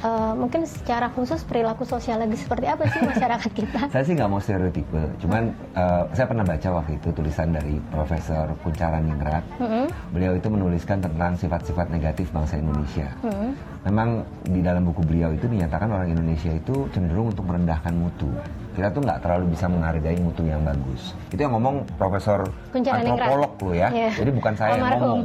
eh, 0.02 0.34
mungkin 0.36 0.66
secara 0.66 1.08
khusus 1.14 1.46
perilaku 1.46 1.86
sosial 1.86 2.22
lagi 2.22 2.38
seperti 2.38 2.66
apa 2.68 2.84
sih 2.90 3.02
masyarakat 3.02 3.52
kita? 3.54 3.82
Saya 3.94 4.04
sih 4.04 4.14
nggak 4.18 4.30
mau 4.30 4.42
stereotipe, 4.42 5.02
cuman 5.22 5.54
eh, 5.78 6.04
saya 6.14 6.26
pernah 6.28 6.46
baca 6.46 6.68
waktu 6.82 6.98
itu 6.98 7.10
tulisan 7.14 7.54
dari 7.54 7.78
Profesor 7.90 8.52
Kuncaran 8.66 9.06
Ningrat. 9.08 9.44
Mm-mm. 9.62 9.86
Beliau 10.12 10.34
itu 10.36 10.48
menuliskan 10.50 11.00
tentang 11.00 11.38
sifat-sifat 11.38 11.88
negatif 11.94 12.30
bangsa 12.34 12.58
Indonesia. 12.58 13.10
Mm. 13.24 13.52
Memang 13.82 14.10
di 14.46 14.62
dalam 14.62 14.86
buku 14.86 15.02
beliau 15.02 15.34
itu 15.34 15.50
dinyatakan 15.50 15.90
orang 15.90 16.14
Indonesia 16.14 16.54
itu 16.54 16.86
cenderung 16.94 17.34
untuk 17.34 17.50
merendahkan 17.50 17.94
mutu. 17.98 18.30
Kita 18.78 18.94
tuh 18.94 19.02
nggak 19.02 19.20
terlalu 19.26 19.58
bisa 19.58 19.66
menghargai 19.66 20.18
mutu 20.22 20.46
yang 20.46 20.62
bagus. 20.62 21.18
Itu 21.34 21.42
yang 21.42 21.58
ngomong 21.58 21.84
Profesor 21.98 22.46
Ningrat. 22.72 23.02
antropolog 23.04 23.54
loh 23.58 23.74
ya. 23.74 23.90
Iya. 23.90 24.10
Jadi 24.22 24.32
bukan 24.38 24.54
saya 24.54 24.70
yang 24.78 24.86
Almarhum. 24.86 25.02
ngomong. 25.02 25.22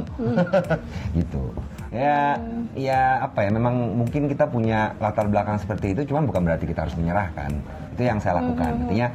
gitu. 1.21 1.43
Ya, 1.97 2.37
ya 2.77 3.01
apa 3.25 3.41
ya? 3.41 3.49
Memang 3.49 3.97
mungkin 3.97 4.29
kita 4.29 4.45
punya 4.45 4.93
latar 5.01 5.25
belakang 5.25 5.57
seperti 5.57 5.97
itu, 5.97 6.13
cuman 6.13 6.29
bukan 6.29 6.45
berarti 6.45 6.69
kita 6.69 6.85
harus 6.85 6.93
menyerahkan. 6.93 7.49
Itu 7.97 8.05
yang 8.05 8.21
saya 8.21 8.37
lakukan. 8.37 8.85
Artinya 8.85 9.07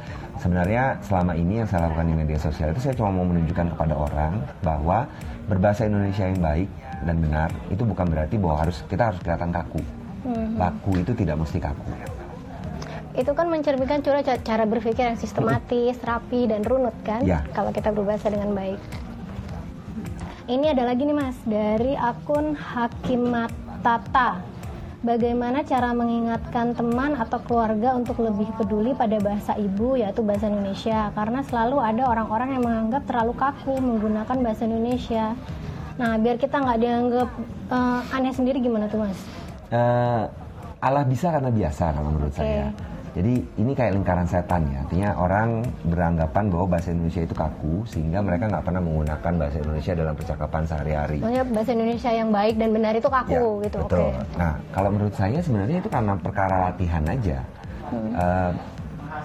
sebenarnya 0.43 0.83
selama 1.07 1.33
ini 1.39 1.63
yang 1.63 1.67
saya 1.71 1.87
lakukan 1.87 2.11
di 2.11 2.15
media 2.19 2.39
sosial 2.43 2.75
itu 2.75 2.83
saya 2.83 2.95
cuma 2.99 3.15
mau 3.15 3.23
menunjukkan 3.23 3.71
kepada 3.71 3.95
orang 3.95 4.43
bahwa 4.59 5.07
berbahasa 5.47 5.87
Indonesia 5.87 6.27
yang 6.27 6.39
baik 6.43 6.67
dan 7.07 7.15
benar 7.23 7.49
itu 7.71 7.83
bukan 7.87 8.05
berarti 8.11 8.35
bahwa 8.35 8.67
harus 8.67 8.83
kita 8.91 9.11
harus 9.11 9.19
kelihatan 9.23 9.51
kaku. 9.55 9.79
Baku 10.55 10.91
itu 10.99 11.11
tidak 11.15 11.35
mesti 11.39 11.59
kaku. 11.59 11.91
Itu 13.13 13.31
kan 13.37 13.45
mencerminkan 13.45 14.01
cara, 14.01 14.25
cara 14.25 14.63
berpikir 14.65 15.05
yang 15.05 15.19
sistematis, 15.21 16.01
rapi, 16.01 16.49
dan 16.49 16.65
runut 16.65 16.95
kan? 17.05 17.21
Ya. 17.21 17.45
Kalau 17.53 17.69
kita 17.69 17.93
berbahasa 17.93 18.33
dengan 18.33 18.57
baik. 18.57 18.81
Ini 20.43 20.75
ada 20.75 20.83
lagi 20.83 21.07
nih 21.07 21.15
Mas 21.15 21.39
dari 21.47 21.95
akun 21.95 22.51
Hakimatata. 22.51 24.43
Bagaimana 24.99 25.63
cara 25.63 25.95
mengingatkan 25.95 26.75
teman 26.75 27.15
atau 27.15 27.39
keluarga 27.47 27.95
untuk 27.95 28.19
lebih 28.19 28.51
peduli 28.59 28.91
pada 28.91 29.23
bahasa 29.23 29.55
ibu 29.55 29.95
yaitu 29.95 30.19
bahasa 30.19 30.51
Indonesia 30.51 31.15
karena 31.15 31.47
selalu 31.47 31.79
ada 31.79 32.11
orang-orang 32.11 32.59
yang 32.59 32.63
menganggap 32.67 33.07
terlalu 33.07 33.39
kaku 33.39 33.79
menggunakan 33.79 34.35
bahasa 34.43 34.67
Indonesia. 34.67 35.31
Nah, 35.95 36.19
biar 36.19 36.35
kita 36.35 36.59
nggak 36.59 36.79
dianggap 36.79 37.29
uh, 37.71 38.01
aneh 38.11 38.35
sendiri 38.35 38.59
gimana 38.59 38.91
tuh 38.91 38.99
Mas? 38.99 39.19
Uh, 39.71 40.27
Allah 40.83 41.07
bisa 41.07 41.31
karena 41.31 41.55
biasa 41.55 41.95
kalau 41.95 42.11
menurut 42.11 42.35
okay. 42.35 42.67
saya. 42.67 42.67
Jadi 43.13 43.33
ini 43.61 43.71
kayak 43.77 43.93
lingkaran 43.93 44.25
setan 44.25 44.65
ya. 44.73 44.81
Artinya 44.81 45.09
orang 45.21 45.61
beranggapan 45.85 46.49
bahwa 46.49 46.65
bahasa 46.77 46.89
Indonesia 46.89 47.21
itu 47.21 47.35
kaku 47.37 47.85
sehingga 47.85 48.25
mereka 48.25 48.49
nggak 48.49 48.65
pernah 48.65 48.81
menggunakan 48.81 49.33
bahasa 49.37 49.57
Indonesia 49.61 49.93
dalam 49.93 50.15
percakapan 50.17 50.61
sehari-hari. 50.65 51.17
Maksudnya 51.21 51.45
bahasa 51.45 51.71
Indonesia 51.77 52.11
yang 52.11 52.29
baik 52.33 52.55
dan 52.57 52.69
benar 52.73 52.93
itu 52.97 53.09
kaku 53.09 53.31
ya, 53.61 53.65
gitu. 53.69 53.79
Betul. 53.85 54.09
Okay. 54.09 54.37
Nah 54.41 54.53
kalau 54.73 54.89
menurut 54.89 55.15
saya 55.15 55.39
sebenarnya 55.45 55.77
itu 55.77 55.89
karena 55.93 56.13
perkara 56.17 56.55
latihan 56.73 57.03
aja. 57.05 57.39
Hmm. 57.93 58.09
Uh, 58.17 58.51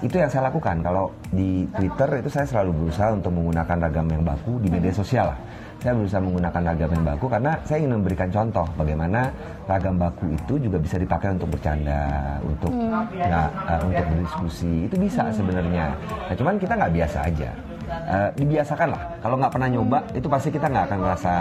itu 0.04 0.16
yang 0.18 0.30
saya 0.30 0.48
lakukan. 0.52 0.80
Kalau 0.80 1.10
di 1.30 1.66
Twitter 1.74 2.22
itu 2.22 2.30
saya 2.30 2.46
selalu 2.46 2.86
berusaha 2.86 3.14
untuk 3.14 3.32
menggunakan 3.34 3.76
ragam 3.88 4.06
yang 4.08 4.22
baku 4.22 4.58
di 4.62 4.68
media 4.70 4.92
sosial 4.94 5.30
lah 5.34 5.38
saya 5.78 5.94
berusaha 5.94 6.18
menggunakan 6.18 6.62
ragam 6.74 6.90
yang 6.90 7.04
baku 7.06 7.26
karena 7.30 7.52
saya 7.62 7.78
ingin 7.78 8.02
memberikan 8.02 8.28
contoh 8.34 8.66
bagaimana 8.74 9.30
ragam 9.70 9.94
baku 9.94 10.34
itu 10.34 10.58
juga 10.58 10.82
bisa 10.82 10.98
dipakai 10.98 11.38
untuk 11.38 11.54
bercanda, 11.54 12.34
untuk 12.42 12.72
hmm. 12.74 13.14
nggak 13.14 13.48
uh, 13.54 13.80
untuk 13.86 14.04
berdiskusi 14.10 14.90
itu 14.90 14.96
bisa 14.98 15.30
hmm. 15.30 15.34
sebenarnya. 15.38 15.86
Nah 16.26 16.34
cuman 16.34 16.54
kita 16.58 16.72
nggak 16.74 16.92
biasa 16.98 17.18
aja. 17.30 17.50
Uh, 17.88 18.28
dibiasakan 18.36 18.88
lah. 18.92 19.02
Kalau 19.22 19.36
nggak 19.38 19.52
pernah 19.54 19.68
nyoba 19.70 19.98
hmm. 20.02 20.18
itu 20.18 20.26
pasti 20.26 20.48
kita 20.50 20.66
nggak 20.66 20.84
akan 20.90 20.98
ngerasa 20.98 21.34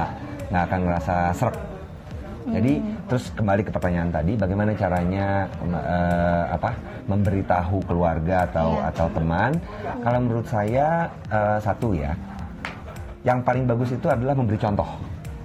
nggak 0.53 0.63
akan 0.69 0.79
ngerasa 0.85 1.15
serak. 1.33 1.57
Jadi 2.47 2.79
hmm. 2.79 3.11
terus 3.11 3.27
kembali 3.35 3.61
ke 3.67 3.71
pertanyaan 3.75 4.09
tadi, 4.09 4.39
bagaimana 4.39 4.71
caranya 4.71 5.51
uh, 5.67 6.45
apa 6.55 6.71
memberitahu 7.11 7.83
keluarga 7.83 8.47
atau 8.47 8.79
yeah. 8.79 8.89
atau 8.89 9.07
teman? 9.11 9.51
Kalau 9.99 10.19
menurut 10.23 10.47
saya 10.47 11.11
uh, 11.27 11.59
satu 11.59 11.91
ya, 11.91 12.15
yang 13.27 13.43
paling 13.43 13.67
bagus 13.67 13.91
itu 13.91 14.07
adalah 14.07 14.31
memberi 14.31 14.55
contoh 14.55 14.87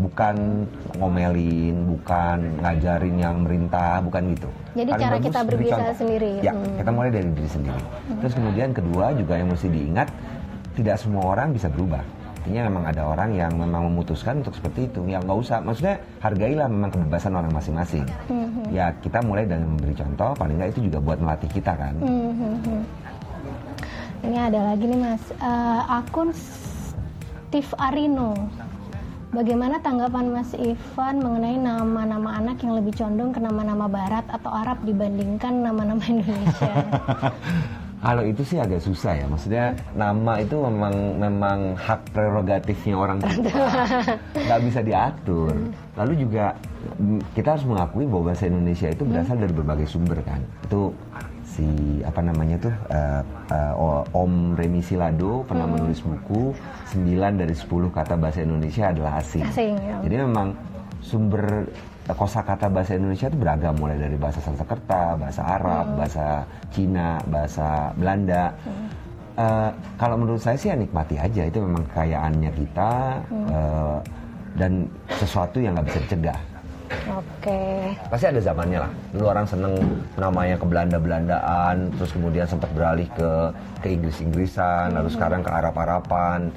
bukan 0.01 0.67
ngomelin, 0.99 1.77
bukan 1.87 2.39
ngajarin 2.59 3.17
yang 3.23 3.37
merintah, 3.45 4.03
bukan 4.03 4.35
gitu. 4.35 4.51
Jadi 4.75 4.91
Paling 4.91 5.05
cara 5.05 5.17
kita 5.21 5.41
berbicara 5.47 5.93
sendiri. 5.95 6.33
Ya, 6.43 6.53
hmm. 6.57 6.81
kita 6.81 6.91
mulai 6.91 7.11
dari 7.13 7.29
diri 7.31 7.51
sendiri. 7.51 7.83
Hmm. 7.83 8.19
Terus 8.19 8.33
kemudian 8.35 8.69
kedua 8.75 9.15
juga 9.15 9.35
yang 9.39 9.49
mesti 9.53 9.69
diingat, 9.71 10.09
tidak 10.75 10.97
semua 10.99 11.23
orang 11.37 11.55
bisa 11.55 11.71
berubah. 11.71 12.03
Artinya 12.43 12.67
memang 12.67 12.91
ada 12.91 13.07
orang 13.07 13.39
yang 13.39 13.55
memang 13.55 13.87
memutuskan 13.87 14.43
untuk 14.43 14.59
seperti 14.59 14.91
itu. 14.91 15.07
Ya 15.07 15.23
nggak 15.23 15.39
usah, 15.47 15.63
maksudnya 15.63 16.03
hargailah 16.19 16.67
memang 16.67 16.91
kebebasan 16.91 17.39
orang 17.39 17.55
masing-masing. 17.55 18.03
Hmm. 18.27 18.67
Ya 18.75 18.91
kita 18.99 19.23
mulai 19.23 19.47
dengan 19.47 19.79
memberi 19.79 19.95
contoh, 19.95 20.35
paling 20.35 20.59
nggak 20.59 20.75
itu 20.75 20.91
juga 20.91 20.99
buat 20.99 21.23
melatih 21.23 21.47
kita 21.55 21.71
kan. 21.79 21.95
Hmm. 22.03 22.83
Ini 24.27 24.39
ada 24.51 24.75
lagi 24.75 24.91
nih 24.91 24.99
mas, 24.99 25.23
uh, 25.39 26.03
akun 26.03 26.35
Steve 26.35 27.71
Arino. 27.79 28.35
Bagaimana 29.31 29.79
tanggapan 29.79 30.29
Mas 30.29 30.53
Ivan 30.59 31.23
mengenai 31.23 31.57
nama-nama 31.57 32.43
anak 32.43 32.61
yang 32.67 32.77
lebih 32.77 32.93
condong 32.93 33.31
ke 33.31 33.41
nama-nama 33.41 33.87
Barat 33.87 34.27
atau 34.29 34.51
Arab 34.51 34.83
dibandingkan 34.83 35.63
nama-nama 35.63 36.03
Indonesia? 36.05 36.75
Kalau 38.03 38.27
itu 38.27 38.43
sih 38.43 38.59
agak 38.59 38.83
susah 38.83 39.15
ya, 39.15 39.27
maksudnya 39.31 39.79
nama 39.95 40.43
itu 40.43 40.59
memang 40.59 41.23
memang 41.23 41.59
hak 41.79 42.11
prerogatifnya 42.11 42.99
orang 42.99 43.23
tua, 43.23 43.71
nggak 44.35 44.61
bisa 44.67 44.83
diatur. 44.83 45.55
Lalu 45.95 46.27
juga 46.27 46.59
kita 47.39 47.55
harus 47.55 47.63
mengakui 47.63 48.11
bahwa 48.11 48.35
bahasa 48.35 48.51
Indonesia 48.51 48.91
itu 48.91 49.07
berasal 49.07 49.39
dari 49.39 49.55
berbagai 49.55 49.87
sumber 49.87 50.19
kan. 50.27 50.43
Itu 50.67 50.91
si 51.47 51.67
apa 52.03 52.27
namanya 52.27 52.57
tuh 52.59 52.75
uh, 52.91 53.23
uh, 53.55 54.19
Om 54.19 54.59
Remi 54.59 54.83
Silado 54.83 55.47
pernah 55.47 55.71
hmm. 55.71 55.75
menulis 55.79 56.01
buku 56.03 56.57
9 56.91 57.07
dari 57.39 57.55
10 57.55 57.71
kata 57.71 58.19
bahasa 58.19 58.43
Indonesia 58.43 58.91
adalah 58.91 59.23
asing. 59.23 59.47
asing 59.47 59.79
ya. 59.79 59.97
Jadi 60.03 60.17
memang 60.27 60.59
sumber 60.99 61.71
kosakata 62.11 62.67
bahasa 62.67 62.99
Indonesia 62.99 63.31
itu 63.31 63.39
beragam 63.39 63.75
mulai 63.79 63.95
dari 63.95 64.19
bahasa 64.19 64.43
Sanskerta, 64.43 65.15
bahasa 65.15 65.43
Arab, 65.47 65.85
hmm. 65.87 65.97
bahasa 65.99 66.27
Cina, 66.75 67.23
bahasa 67.31 67.69
Belanda. 67.95 68.51
Hmm. 68.67 68.87
Uh, 69.33 69.71
kalau 69.97 70.21
menurut 70.21 70.43
saya 70.43 70.61
sih 70.61 70.69
ya 70.69 70.77
nikmati 70.77 71.17
aja 71.17 71.49
itu 71.49 71.57
memang 71.63 71.89
kekayaannya 71.89 72.51
kita 72.53 72.93
hmm. 73.33 73.47
uh, 73.49 73.99
dan 74.61 74.85
sesuatu 75.17 75.57
yang 75.63 75.73
nggak 75.79 75.89
bisa 75.89 76.01
dicegah. 76.05 76.41
Oke. 77.09 77.97
Pasti 78.13 78.29
ada 78.29 78.41
zamannya 78.45 78.79
lah. 78.85 78.93
Dulu 79.17 79.25
orang 79.25 79.47
seneng 79.49 79.73
namanya 80.21 80.61
ke 80.61 80.67
Belanda-Belandaan, 80.69 81.89
terus 81.97 82.13
kemudian 82.13 82.45
sempat 82.45 82.69
beralih 82.77 83.09
ke 83.17 83.31
ke 83.81 83.89
Inggris-Inggrisan, 83.97 84.93
lalu 84.93 85.09
hmm. 85.09 85.17
sekarang 85.17 85.41
ke 85.41 85.51
Arab-Arapan. 85.51 86.53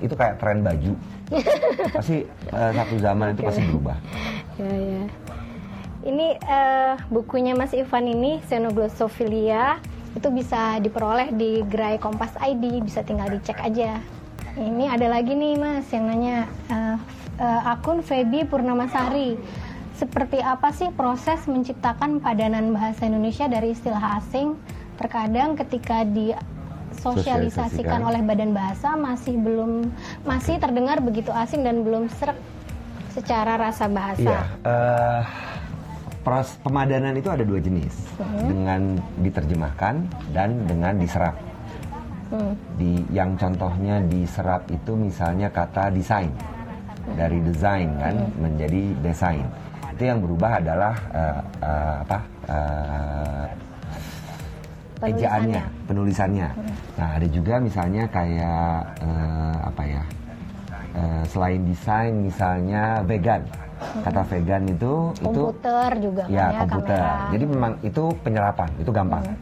Itu 0.00 0.14
kayak 0.14 0.38
tren 0.42 0.60
baju. 0.60 0.92
pasti 1.96 2.22
uh, 2.54 2.70
satu 2.70 2.94
zaman 3.02 3.34
itu 3.34 3.42
pasti 3.42 3.62
berubah. 3.66 3.96
Ya 4.60 4.72
ya. 4.72 5.04
Ini 6.06 6.26
uh, 6.38 6.94
bukunya 7.10 7.58
Mas 7.58 7.74
Ivan 7.74 8.06
ini 8.06 8.38
Xenoglosophilia 8.46 9.82
itu 10.14 10.28
bisa 10.32 10.78
diperoleh 10.78 11.34
di 11.34 11.60
Gerai 11.66 11.98
Kompas 11.98 12.32
ID, 12.40 12.80
bisa 12.80 13.02
tinggal 13.02 13.28
dicek 13.34 13.58
aja. 13.58 13.98
Ini 14.56 14.88
ada 14.88 15.12
lagi 15.12 15.36
nih 15.36 15.58
Mas 15.60 15.84
yang 15.92 16.08
nanya 16.08 16.48
uh, 16.72 16.96
uh, 17.36 17.72
akun 17.74 18.00
Feby 18.00 18.48
Purnamasari 18.48 19.36
seperti 19.96 20.44
apa 20.44 20.76
sih 20.76 20.92
proses 20.92 21.48
menciptakan 21.48 22.20
padanan 22.20 22.72
bahasa 22.76 23.08
Indonesia 23.08 23.48
dari 23.48 23.72
istilah 23.72 24.20
asing? 24.20 24.56
Terkadang 25.00 25.56
ketika 25.56 26.04
di 26.04 26.32
sosialisasikan 27.14 28.00
oleh 28.02 28.22
badan 28.26 28.50
bahasa 28.50 28.98
masih 28.98 29.38
belum 29.38 29.90
masih 30.26 30.58
terdengar 30.58 30.98
begitu 30.98 31.30
asing 31.30 31.62
dan 31.62 31.86
belum 31.86 32.10
serak 32.18 32.38
secara 33.14 33.56
rasa 33.56 33.86
bahasa. 33.88 34.28
Iya, 34.28 34.40
uh, 34.66 35.20
pros, 36.20 36.58
pemadanan 36.60 37.16
itu 37.16 37.30
ada 37.32 37.46
dua 37.46 37.62
jenis, 37.62 37.94
hmm. 38.18 38.44
dengan 38.50 38.80
diterjemahkan 39.22 39.94
dan 40.34 40.50
dengan 40.68 40.94
diserap. 41.00 41.36
Hmm. 42.26 42.52
Di 42.74 43.06
yang 43.14 43.38
contohnya 43.38 44.02
diserap 44.02 44.66
itu 44.68 44.98
misalnya 44.98 45.46
kata 45.46 45.94
desain 45.94 46.34
dari 47.14 47.38
desain 47.38 47.86
kan 48.02 48.18
hmm. 48.18 48.34
menjadi 48.42 48.82
desain 48.98 49.46
itu 49.96 50.12
yang 50.12 50.20
berubah 50.20 50.60
adalah 50.60 50.92
uh, 51.08 51.40
uh, 51.64 51.94
apa 52.04 52.18
uh, 52.52 53.44
ejaannya, 55.08 55.64
penulisannya. 55.86 56.48
Nah 56.98 57.08
ada 57.16 57.26
juga 57.30 57.62
misalnya 57.62 58.04
kayak 58.10 58.74
uh, 59.00 59.56
apa 59.70 59.82
ya 59.86 60.02
uh, 60.98 61.22
selain 61.30 61.62
desain 61.64 62.12
misalnya 62.12 63.00
vegan. 63.06 63.42
Kata 63.76 64.24
vegan 64.24 64.64
itu 64.72 65.12
komputer 65.20 65.90
itu, 66.00 66.08
juga 66.08 66.24
ya, 66.32 66.48
ya 66.48 66.60
komputer. 66.64 66.96
Kamera. 66.96 67.30
Jadi 67.32 67.44
memang 67.44 67.72
itu 67.84 68.02
penyerapan, 68.24 68.70
itu 68.80 68.90
gampang. 68.90 69.24
Hmm. 69.24 69.36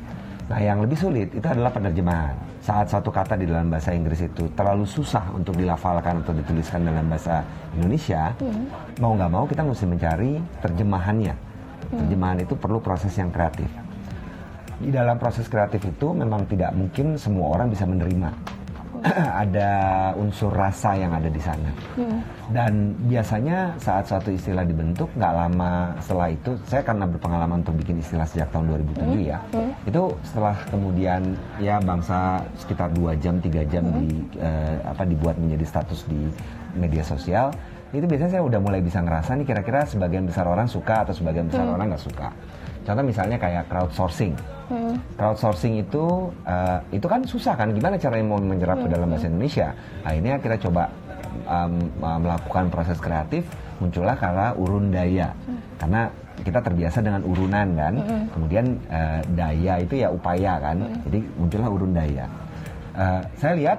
Nah 0.50 0.58
yang 0.60 0.78
lebih 0.82 0.98
sulit 0.98 1.28
itu 1.30 1.46
adalah 1.46 1.70
penerjemahan 1.70 2.34
saat 2.64 2.88
satu 2.88 3.12
kata 3.12 3.36
di 3.36 3.44
dalam 3.44 3.68
bahasa 3.68 3.92
Inggris 3.92 4.24
itu 4.24 4.48
terlalu 4.56 4.88
susah 4.88 5.28
untuk 5.36 5.52
dilafalkan 5.52 6.24
atau 6.24 6.32
dituliskan 6.32 6.80
dalam 6.88 7.04
bahasa 7.12 7.44
Indonesia, 7.76 8.32
hmm. 8.40 8.98
mau 9.04 9.12
nggak 9.12 9.30
mau 9.30 9.44
kita 9.44 9.60
mesti 9.60 9.84
mencari 9.84 10.32
terjemahannya. 10.64 11.34
Hmm. 11.36 11.98
Terjemahan 12.00 12.38
itu 12.40 12.56
perlu 12.56 12.80
proses 12.80 13.12
yang 13.20 13.28
kreatif. 13.28 13.68
Di 14.80 14.90
dalam 14.90 15.16
proses 15.18 15.46
kreatif 15.46 15.84
itu 15.84 16.12
memang 16.14 16.46
tidak 16.50 16.74
mungkin 16.74 17.14
semua 17.18 17.54
orang 17.54 17.70
bisa 17.70 17.86
menerima 17.86 18.30
ada 19.44 19.70
unsur 20.16 20.48
rasa 20.48 20.96
yang 20.96 21.12
ada 21.12 21.28
di 21.28 21.40
sana. 21.40 21.70
Hmm. 21.96 22.20
Dan 22.48 22.96
biasanya 23.04 23.76
saat 23.76 24.08
suatu 24.08 24.32
istilah 24.32 24.64
dibentuk, 24.64 25.12
nggak 25.12 25.34
lama 25.34 25.92
setelah 26.00 26.28
itu, 26.32 26.56
saya 26.64 26.80
karena 26.80 27.04
berpengalaman 27.04 27.60
untuk 27.60 27.76
bikin 27.84 28.00
istilah 28.00 28.24
sejak 28.24 28.48
tahun 28.52 28.72
2007 28.80 29.04
hmm. 29.04 29.20
ya, 29.28 29.38
hmm. 29.52 29.72
itu 29.88 30.02
setelah 30.24 30.56
kemudian 30.72 31.22
ya 31.60 31.76
bangsa 31.84 32.40
sekitar 32.56 32.92
dua 32.96 33.12
jam, 33.20 33.36
tiga 33.40 33.64
jam 33.68 33.84
hmm. 33.84 33.96
di 34.00 34.08
uh, 34.40 34.76
apa 34.88 35.04
dibuat 35.04 35.36
menjadi 35.36 35.64
status 35.68 36.08
di 36.08 36.20
media 36.76 37.04
sosial, 37.04 37.52
itu 37.92 38.04
biasanya 38.08 38.40
saya 38.40 38.44
udah 38.44 38.60
mulai 38.60 38.80
bisa 38.80 39.04
ngerasa 39.04 39.36
nih 39.36 39.46
kira-kira 39.46 39.84
sebagian 39.84 40.24
besar 40.24 40.48
orang 40.48 40.66
suka 40.66 41.04
atau 41.04 41.12
sebagian 41.12 41.52
besar 41.52 41.68
hmm. 41.68 41.74
orang 41.76 41.86
nggak 41.92 42.04
suka. 42.04 42.28
Contoh 42.84 43.04
misalnya 43.04 43.36
kayak 43.40 43.68
crowdsourcing. 43.68 44.36
Hmm. 44.68 44.96
Crowdsourcing 45.20 45.84
itu 45.84 46.32
uh, 46.48 46.78
itu 46.88 47.04
kan 47.04 47.20
susah 47.24 47.54
kan? 47.56 47.72
Gimana 47.76 48.00
caranya 48.00 48.24
mau 48.24 48.40
menyerap 48.40 48.80
hmm. 48.80 48.84
ke 48.84 48.88
dalam 48.88 49.06
bahasa 49.12 49.26
Indonesia? 49.28 49.68
Akhirnya 50.04 50.34
kita 50.40 50.56
coba 50.68 50.88
um, 51.48 51.72
melakukan 52.00 52.64
proses 52.72 52.98
kreatif, 53.00 53.44
muncullah 53.78 54.16
kala 54.16 54.56
urun 54.56 54.88
daya. 54.88 55.32
Hmm. 55.44 55.60
Karena 55.76 56.02
kita 56.34 56.58
terbiasa 56.60 56.98
dengan 56.98 57.22
urunan 57.22 57.68
kan, 57.78 57.94
hmm. 57.94 58.24
kemudian 58.34 58.64
uh, 58.90 59.20
daya 59.38 59.74
itu 59.80 59.94
ya 60.02 60.08
upaya 60.10 60.58
kan, 60.58 60.76
hmm. 60.82 61.00
jadi 61.08 61.18
muncullah 61.38 61.68
urun 61.70 61.92
daya. 61.94 62.26
Uh, 62.94 63.20
saya 63.38 63.54
lihat 63.58 63.78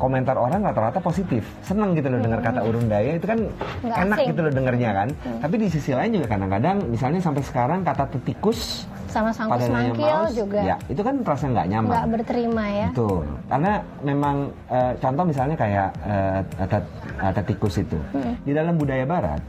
komentar 0.00 0.34
orang 0.34 0.66
rata-rata 0.66 0.98
positif, 0.98 1.46
seneng 1.62 1.94
gitu 1.94 2.10
loh 2.10 2.18
dengar 2.18 2.42
kata 2.42 2.64
urun 2.64 2.90
daya 2.90 3.14
itu 3.14 3.26
kan 3.28 3.38
Nggak 3.86 3.98
enak 4.02 4.18
asing. 4.18 4.28
gitu 4.34 4.40
loh 4.42 4.52
dengernya 4.52 4.90
kan. 4.90 5.08
Tapi 5.38 5.54
di 5.62 5.68
sisi 5.70 5.90
lain 5.94 6.10
juga 6.18 6.26
kadang-kadang 6.26 6.76
misalnya 6.90 7.20
sampai 7.22 7.42
sekarang 7.46 7.80
kata 7.86 8.10
tetikus 8.10 8.90
sama 9.12 9.30
sangkus 9.30 9.52
pada 9.54 9.66
nanya 9.68 9.92
mangkil 9.92 10.08
mouse, 10.08 10.32
juga 10.34 10.58
ya 10.64 10.76
itu 10.88 11.00
kan 11.00 11.14
terasa 11.20 11.44
nggak 11.46 11.66
nyaman. 11.68 11.90
nggak 11.92 12.06
berterima 12.10 12.64
ya. 12.66 12.88
Betul, 12.90 13.22
karena 13.46 13.72
memang 14.00 14.36
eh, 14.66 14.92
contoh 14.96 15.24
misalnya 15.24 15.54
kayak 15.54 15.88
eh, 16.02 16.40
tet- 16.64 16.92
eh, 17.20 17.32
tetikus 17.32 17.74
itu 17.76 17.98
Hmm. 18.10 18.34
di 18.40 18.52
dalam 18.52 18.74
budaya 18.74 19.04
Barat, 19.04 19.40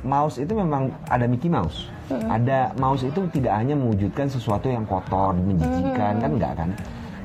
mouse 0.00 0.38
itu 0.38 0.52
memang 0.54 0.88
ada 1.04 1.26
Mickey 1.26 1.50
Mouse, 1.50 1.90
Hmm. 2.06 2.30
ada 2.30 2.70
mouse 2.74 3.02
itu 3.02 3.20
tidak 3.30 3.54
hanya 3.54 3.74
mewujudkan 3.74 4.26
sesuatu 4.26 4.66
yang 4.66 4.86
kotor, 4.86 5.34
menjijikan 5.34 6.14
Hmm. 6.14 6.22
kan 6.22 6.30
enggak 6.32 6.52
kan? 6.56 6.70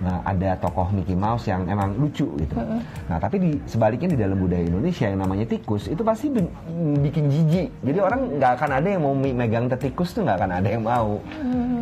Nah 0.03 0.19
ada 0.27 0.59
tokoh 0.59 0.91
Mickey 0.91 1.15
Mouse 1.15 1.47
yang 1.47 1.67
emang 1.67 1.95
lucu 1.95 2.27
gitu. 2.35 2.55
Hmm. 2.55 2.81
Nah 3.07 3.17
tapi 3.19 3.35
di 3.39 3.49
sebaliknya 3.63 4.11
di 4.11 4.19
dalam 4.19 4.35
budaya 4.39 4.63
Indonesia 4.63 5.07
yang 5.07 5.23
namanya 5.23 5.45
tikus 5.47 5.87
itu 5.87 6.01
pasti 6.03 6.27
bi- 6.31 6.51
bikin 6.99 7.31
jijik. 7.31 7.69
Jadi 7.83 7.99
orang 8.03 8.39
nggak 8.39 8.51
akan 8.59 8.69
ada 8.81 8.87
yang 8.87 9.01
mau 9.03 9.15
megang 9.15 9.71
tetikus 9.71 10.11
tuh 10.11 10.27
nggak 10.27 10.37
akan 10.41 10.51
ada 10.59 10.67
yang 10.67 10.83
mau. 10.83 11.19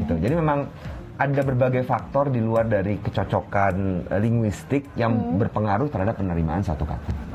Gitu. 0.03 0.13
Jadi 0.19 0.33
memang 0.37 0.69
ada 1.13 1.41
berbagai 1.45 1.85
faktor 1.85 2.33
di 2.33 2.41
luar 2.41 2.65
dari 2.65 2.97
kecocokan 2.97 4.09
eh, 4.09 4.19
linguistik 4.19 4.89
yang 4.97 5.37
berpengaruh 5.37 5.89
terhadap 5.89 6.17
penerimaan 6.17 6.65
satu 6.65 6.85
kata. 6.89 7.32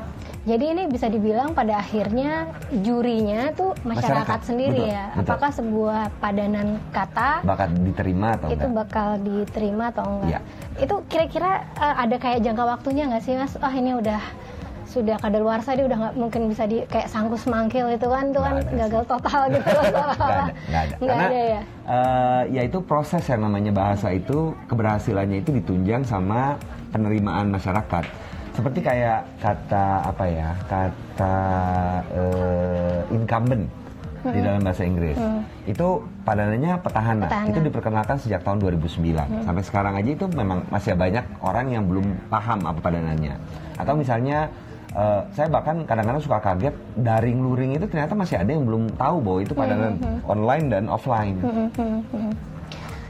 Jadi 0.49 0.65
ini 0.65 0.83
bisa 0.89 1.05
dibilang 1.05 1.53
pada 1.53 1.77
akhirnya 1.77 2.49
jurinya 2.81 3.53
tuh 3.53 3.77
masyarakat, 3.85 4.25
Masyarakat, 4.25 4.39
sendiri 4.41 4.81
betul, 4.81 4.95
ya. 4.97 5.05
betul. 5.13 5.21
Apakah 5.29 5.51
sebuah 5.53 6.01
padanan 6.17 6.67
kata 6.89 7.29
Bakal 7.45 7.67
diterima 7.85 8.27
atau 8.33 8.47
itu 8.49 8.57
enggak? 8.57 8.81
bakal 8.81 9.09
diterima 9.21 9.83
atau 9.93 10.05
enggak? 10.09 10.25
Iya. 10.25 10.39
Itu 10.81 10.95
kira-kira 11.05 11.51
eh, 11.77 11.95
ada 12.01 12.15
kayak 12.17 12.41
jangka 12.41 12.63
waktunya 12.65 13.03
nggak 13.05 13.21
sih 13.21 13.37
mas? 13.37 13.53
Ah 13.61 13.69
ini 13.69 13.93
udah 13.93 14.17
sudah 14.89 15.21
kadaluarsa 15.21 15.77
dia 15.77 15.85
udah 15.85 15.97
nggak 16.01 16.15
mungkin 16.17 16.49
bisa 16.49 16.65
di 16.65 16.81
kayak 16.89 17.13
sangkus 17.13 17.45
mangkil 17.45 17.85
itu 17.93 18.09
kan 18.09 18.33
itu 18.33 18.41
kan 18.41 18.53
ada 18.57 18.73
gagal 18.73 19.03
total 19.05 19.41
gitu 19.53 19.69
loh. 19.69 19.85
Nggak 19.85 20.01
ada, 20.01 20.17
nggak 20.17 20.33
ada. 20.33 20.95
Nggak 20.97 20.97
Karena 20.97 21.25
ada 21.29 21.41
ya. 21.45 21.61
eh, 21.85 22.41
ya 22.57 22.61
itu 22.65 22.77
proses 22.81 23.21
yang 23.29 23.45
namanya 23.45 23.69
bahasa 23.69 24.09
itu 24.09 24.57
keberhasilannya 24.65 25.45
itu 25.45 25.53
ditunjang 25.53 26.01
sama 26.01 26.57
penerimaan 26.89 27.53
masyarakat. 27.53 28.05
Seperti 28.53 28.79
kayak 28.83 29.19
kata 29.39 29.85
apa 30.09 30.23
ya, 30.27 30.49
kata 30.67 31.35
eh, 32.11 33.15
incumbent 33.15 33.65
di 34.19 34.39
dalam 34.43 34.59
bahasa 34.59 34.83
Inggris. 34.83 35.15
Itu 35.63 36.03
padanannya 36.27 36.75
petahana. 36.83 37.27
Petahana. 37.31 37.49
Itu 37.55 37.59
diperkenalkan 37.63 38.17
sejak 38.19 38.43
tahun 38.43 38.59
2009. 38.59 39.47
Sampai 39.47 39.63
sekarang 39.63 39.93
aja 39.95 40.09
itu 40.11 40.25
memang 40.27 40.67
masih 40.67 40.95
banyak 40.99 41.23
orang 41.39 41.71
yang 41.71 41.83
belum 41.87 42.03
paham 42.27 42.67
apa 42.67 42.79
padanannya. 42.83 43.39
Atau 43.79 43.95
misalnya 43.95 44.51
eh, 44.91 45.21
saya 45.31 45.47
bahkan 45.47 45.87
kadang-kadang 45.87 46.19
suka 46.19 46.37
kaget 46.43 46.75
daring 46.99 47.39
luring 47.39 47.71
itu 47.79 47.87
ternyata 47.87 48.11
masih 48.11 48.43
ada 48.43 48.51
yang 48.51 48.67
belum 48.67 48.91
tahu 48.99 49.17
bahwa 49.23 49.39
itu 49.39 49.53
padanan 49.55 49.93
online 50.27 50.65
dan 50.67 50.83
offline. 50.91 51.39
Hmm, 51.39 51.71
hmm. 51.79 52.31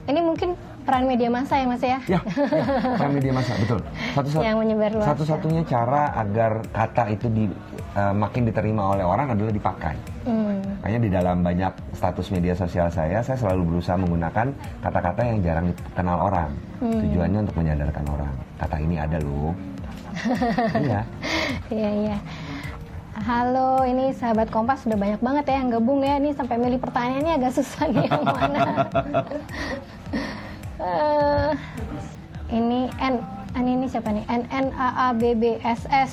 Ini 0.10 0.20
mungkin 0.26 0.58
peran 0.90 1.06
media 1.06 1.30
massa 1.30 1.54
ya 1.54 1.66
mas 1.70 1.84
ya? 1.86 2.00
Ya, 2.10 2.20
ya, 2.26 2.66
peran 2.98 3.12
media 3.14 3.30
massa 3.30 3.54
betul. 3.62 3.80
Satu 4.18 4.28
Yang 4.42 4.58
menyebar 4.58 4.90
luas, 4.98 5.06
Satu-satunya 5.06 5.62
cara 5.70 6.18
agar 6.18 6.52
kata 6.74 7.04
itu 7.14 7.30
di, 7.30 7.46
eh, 7.94 8.14
makin 8.18 8.50
diterima 8.50 8.98
oleh 8.98 9.06
orang 9.06 9.38
adalah 9.38 9.54
dipakai. 9.54 9.94
Hmm. 10.26 10.58
Makanya 10.82 11.00
di 11.06 11.10
dalam 11.14 11.38
banyak 11.46 11.74
status 11.94 12.34
media 12.34 12.58
sosial 12.58 12.90
saya, 12.90 13.22
saya 13.22 13.38
selalu 13.38 13.78
berusaha 13.78 14.02
menggunakan 14.02 14.50
kata-kata 14.82 15.22
yang 15.30 15.38
jarang 15.46 15.70
dikenal 15.70 16.18
orang. 16.18 16.50
Tujuannya 16.82 17.40
untuk 17.46 17.56
menyadarkan 17.62 18.06
orang. 18.10 18.34
Kata 18.58 18.76
ini 18.82 18.96
ada 18.98 19.18
loh. 19.22 19.54
iya. 20.90 21.02
Iya 21.70 21.90
iya. 22.02 22.18
Halo, 23.20 23.84
ini 23.84 24.16
sahabat 24.16 24.48
Kompas 24.48 24.88
sudah 24.88 24.96
banyak 24.96 25.20
banget 25.20 25.52
ya 25.52 25.56
yang 25.60 25.70
gabung 25.70 26.00
ya. 26.02 26.18
Ini 26.18 26.34
sampai 26.34 26.56
milih 26.56 26.80
pertanyaannya 26.80 27.34
agak 27.36 27.52
susah 27.60 27.84
nih 27.92 28.08
yang 28.08 28.24
mana. 28.24 28.64
Eh, 30.80 31.52
ini 32.56 32.88
N, 33.04 33.20
ini, 33.60 33.72
ini 33.76 33.86
siapa 33.92 34.16
nih? 34.16 34.24
NNAABBSS. 34.32 36.12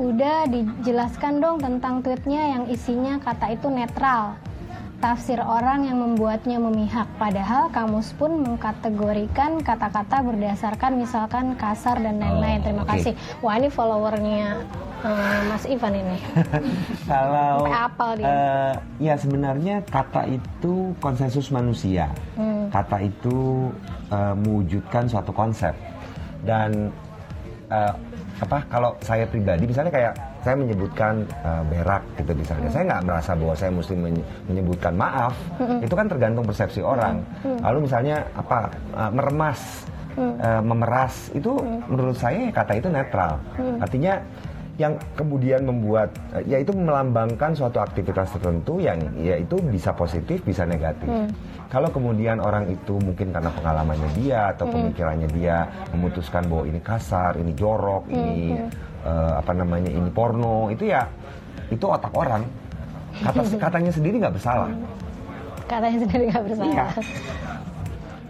Udah 0.00 0.48
dijelaskan 0.48 1.44
dong 1.44 1.60
tentang 1.60 2.00
tweetnya 2.00 2.56
yang 2.56 2.64
isinya 2.72 3.20
kata 3.20 3.52
itu 3.52 3.68
netral. 3.68 4.40
Tafsir 4.96 5.36
orang 5.44 5.84
yang 5.84 6.00
membuatnya 6.00 6.56
memihak, 6.56 7.04
padahal 7.20 7.68
kamus 7.68 8.16
pun 8.16 8.40
mengkategorikan 8.40 9.60
kata-kata 9.60 10.24
berdasarkan 10.24 10.96
misalkan 10.96 11.52
kasar 11.60 12.00
dan 12.00 12.16
lain-lain. 12.16 12.64
Oh, 12.64 12.64
Terima 12.64 12.82
oke. 12.88 12.90
kasih. 12.96 13.12
Wah 13.44 13.60
ini 13.60 13.68
followernya 13.68 14.64
eh, 15.06 15.40
Mas 15.46 15.64
Ivan 15.64 15.94
ini. 15.94 16.18
Kalau 17.10 17.64
dia. 18.12 18.26
eh, 18.26 18.74
ya 19.00 19.14
sebenarnya 19.14 19.80
kata 19.84 20.26
itu 20.26 20.74
konsensus 20.98 21.48
manusia. 21.48 22.10
Hmm. 22.34 22.66
Kata 22.68 22.98
itu 23.00 23.70
eh, 24.08 24.34
mewujudkan 24.36 25.06
suatu 25.06 25.30
konsep 25.30 25.72
dan 26.42 26.90
eh, 27.68 27.92
apa 28.36 28.60
kalau 28.68 28.92
saya 29.00 29.24
pribadi 29.24 29.64
misalnya 29.64 29.88
kayak 29.88 30.12
saya 30.44 30.54
menyebutkan 30.54 31.14
eh, 31.24 31.62
berak 31.66 32.02
gitu 32.16 32.32
misalnya, 32.32 32.68
saya 32.68 32.84
nggak 32.86 33.02
merasa 33.02 33.30
bahwa 33.32 33.54
saya 33.56 33.70
mesti 33.72 33.94
menye- 33.96 34.26
menyebutkan 34.46 34.94
maaf. 34.94 35.34
Itu 35.80 35.94
kan 35.94 36.06
tergantung 36.06 36.44
persepsi 36.44 36.80
orang. 36.80 37.18
Lalu 37.42 37.78
misalnya 37.82 38.22
apa 38.32 38.70
eh, 38.94 39.10
meremas, 39.10 39.60
eh, 40.14 40.62
memeras 40.62 41.14
itu 41.32 41.50
menurut 41.86 42.14
saya 42.14 42.46
kata 42.48 42.72
itu 42.74 42.86
netral. 42.86 43.42
Artinya 43.80 44.22
yang 44.76 45.00
kemudian 45.16 45.64
membuat 45.64 46.12
eh, 46.36 46.44
yaitu 46.44 46.76
melambangkan 46.76 47.56
suatu 47.56 47.80
aktivitas 47.80 48.36
tertentu 48.36 48.76
yang 48.76 49.00
yaitu 49.16 49.56
bisa 49.72 49.96
positif 49.96 50.44
bisa 50.44 50.68
negatif. 50.68 51.08
Kalau 51.66 51.90
kemudian 51.90 52.38
orang 52.38 52.70
itu 52.70 52.94
mungkin 53.00 53.34
karena 53.34 53.50
pengalamannya 53.50 54.10
dia 54.20 54.54
atau 54.54 54.70
pemikirannya 54.70 55.28
dia 55.34 55.66
memutuskan 55.90 56.46
bahwa 56.46 56.64
ini 56.68 56.80
kasar, 56.84 57.40
ini 57.40 57.52
jorok, 57.56 58.06
ini 58.12 58.60
eh, 59.02 59.32
apa 59.40 59.52
namanya 59.56 59.90
ini 59.90 60.08
porno 60.12 60.68
itu 60.68 60.92
ya 60.92 61.08
itu 61.72 61.84
otak 61.88 62.12
orang. 62.12 62.44
Kata 63.24 63.40
katanya 63.64 63.90
sendiri 63.90 64.20
nggak 64.20 64.36
bersalah. 64.36 64.70
Katanya 65.66 65.98
sendiri 66.04 66.24
nggak 66.30 66.44
bersalah. 66.46 66.70
Iya. 66.70 66.86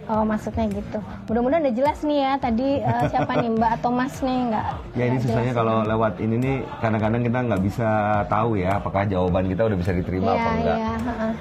Oh 0.07 0.23
maksudnya 0.23 0.63
gitu. 0.67 0.99
Mudah-mudahan 1.27 1.61
udah 1.61 1.75
jelas 1.75 1.99
nih 2.01 2.19
ya 2.21 2.31
tadi 2.37 2.79
eh, 2.79 3.03
siapa 3.07 3.31
nih 3.35 3.49
Mbak 3.51 3.71
atau 3.75 3.91
Mas 3.91 4.15
nih 4.17 4.39
nggak? 4.47 4.65
Ya 4.95 5.03
ini 5.05 5.17
susahnya 5.19 5.51
kalau 5.51 5.83
lewat 5.83 6.13
ini 6.17 6.35
nih 6.37 6.55
kadang-kadang 6.79 7.21
kita 7.21 7.37
nggak 7.43 7.61
bisa 7.61 7.89
tahu 8.25 8.55
ya 8.55 8.79
apakah 8.79 9.03
jawaban 9.03 9.45
kita 9.45 9.67
udah 9.67 9.75
bisa 9.75 9.91
diterima 9.91 10.25
Iya 10.25 10.37
apa 10.37 10.49
enggak. 10.53 10.77
iya. 10.77 10.93
heeh. 10.97 11.33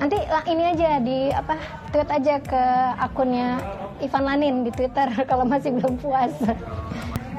Nanti 0.00 0.16
lah, 0.26 0.44
ini 0.44 0.62
aja 0.66 0.90
di 0.98 1.18
apa 1.28 1.54
tweet 1.88 2.08
aja 2.10 2.34
ke 2.40 2.62
akunnya 2.98 3.48
Ivan 4.00 4.24
Lanin 4.24 4.54
di 4.64 4.70
Twitter 4.70 5.06
kalau 5.30 5.44
masih 5.44 5.70
belum 5.72 5.94
puas. 5.96 6.34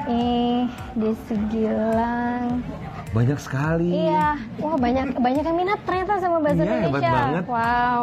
Ih, 0.04 0.66
di 0.94 1.10
Segilang. 1.26 2.64
Banyak 3.12 3.36
sekali. 3.36 4.08
Iya, 4.08 4.40
wah 4.56 4.74
banyak 4.74 5.14
banyak 5.14 5.44
yang 5.44 5.58
minat 5.58 5.84
ternyata 5.84 6.16
sama 6.16 6.40
bahasa 6.40 6.64
Iya, 6.64 6.70
hebat 6.80 6.80
Indonesia. 6.96 7.12
banget. 7.12 7.44
Wow. 7.44 8.02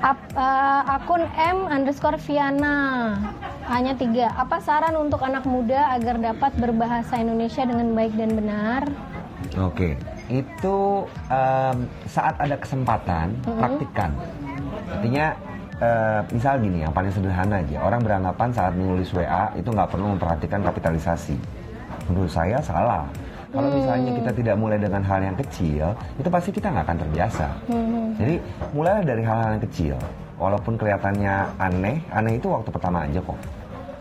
Ap- 0.00 0.32
eh, 0.32 0.82
akun 0.96 1.28
M 1.36 1.68
underscore 1.68 2.16
Viana 2.24 3.12
hanya 3.68 3.92
tiga. 3.92 4.32
Apa 4.32 4.56
saran 4.64 4.96
untuk 4.96 5.20
anak 5.20 5.44
muda 5.44 5.92
agar 5.92 6.16
dapat 6.16 6.56
berbahasa 6.56 7.20
Indonesia 7.20 7.68
dengan 7.68 7.92
baik 7.92 8.16
dan 8.16 8.32
benar? 8.32 8.82
Oke, 9.60 10.00
itu 10.32 10.78
em, 11.28 11.76
saat 12.08 12.32
ada 12.40 12.56
kesempatan 12.56 13.36
praktikkan. 13.44 14.10
Artinya 14.88 15.36
eh, 15.80 16.20
misal 16.32 16.64
gini, 16.64 16.80
yang 16.80 16.96
paling 16.96 17.12
sederhana 17.12 17.60
aja, 17.60 17.84
orang 17.84 18.00
beranggapan 18.00 18.48
saat 18.56 18.72
menulis 18.72 19.12
WA 19.12 19.52
itu 19.52 19.68
nggak 19.68 19.90
perlu 19.92 20.16
memperhatikan 20.16 20.64
kapitalisasi. 20.64 21.36
Menurut 22.08 22.32
saya 22.32 22.56
salah. 22.64 23.04
Kalau 23.50 23.66
misalnya 23.66 24.14
kita 24.14 24.30
tidak 24.30 24.56
mulai 24.62 24.78
dengan 24.78 25.02
hal 25.02 25.20
yang 25.26 25.34
kecil, 25.34 25.90
itu 26.14 26.28
pasti 26.30 26.54
kita 26.54 26.70
nggak 26.70 26.84
akan 26.86 26.98
terbiasa. 27.02 27.46
Jadi 28.14 28.34
mulailah 28.70 29.02
dari 29.02 29.22
hal-hal 29.26 29.50
yang 29.58 29.64
kecil. 29.66 29.96
Walaupun 30.38 30.78
kelihatannya 30.78 31.34
aneh, 31.58 31.98
aneh 32.14 32.38
itu 32.38 32.46
waktu 32.46 32.70
pertama 32.70 33.04
aja 33.04 33.18
kok. 33.18 33.36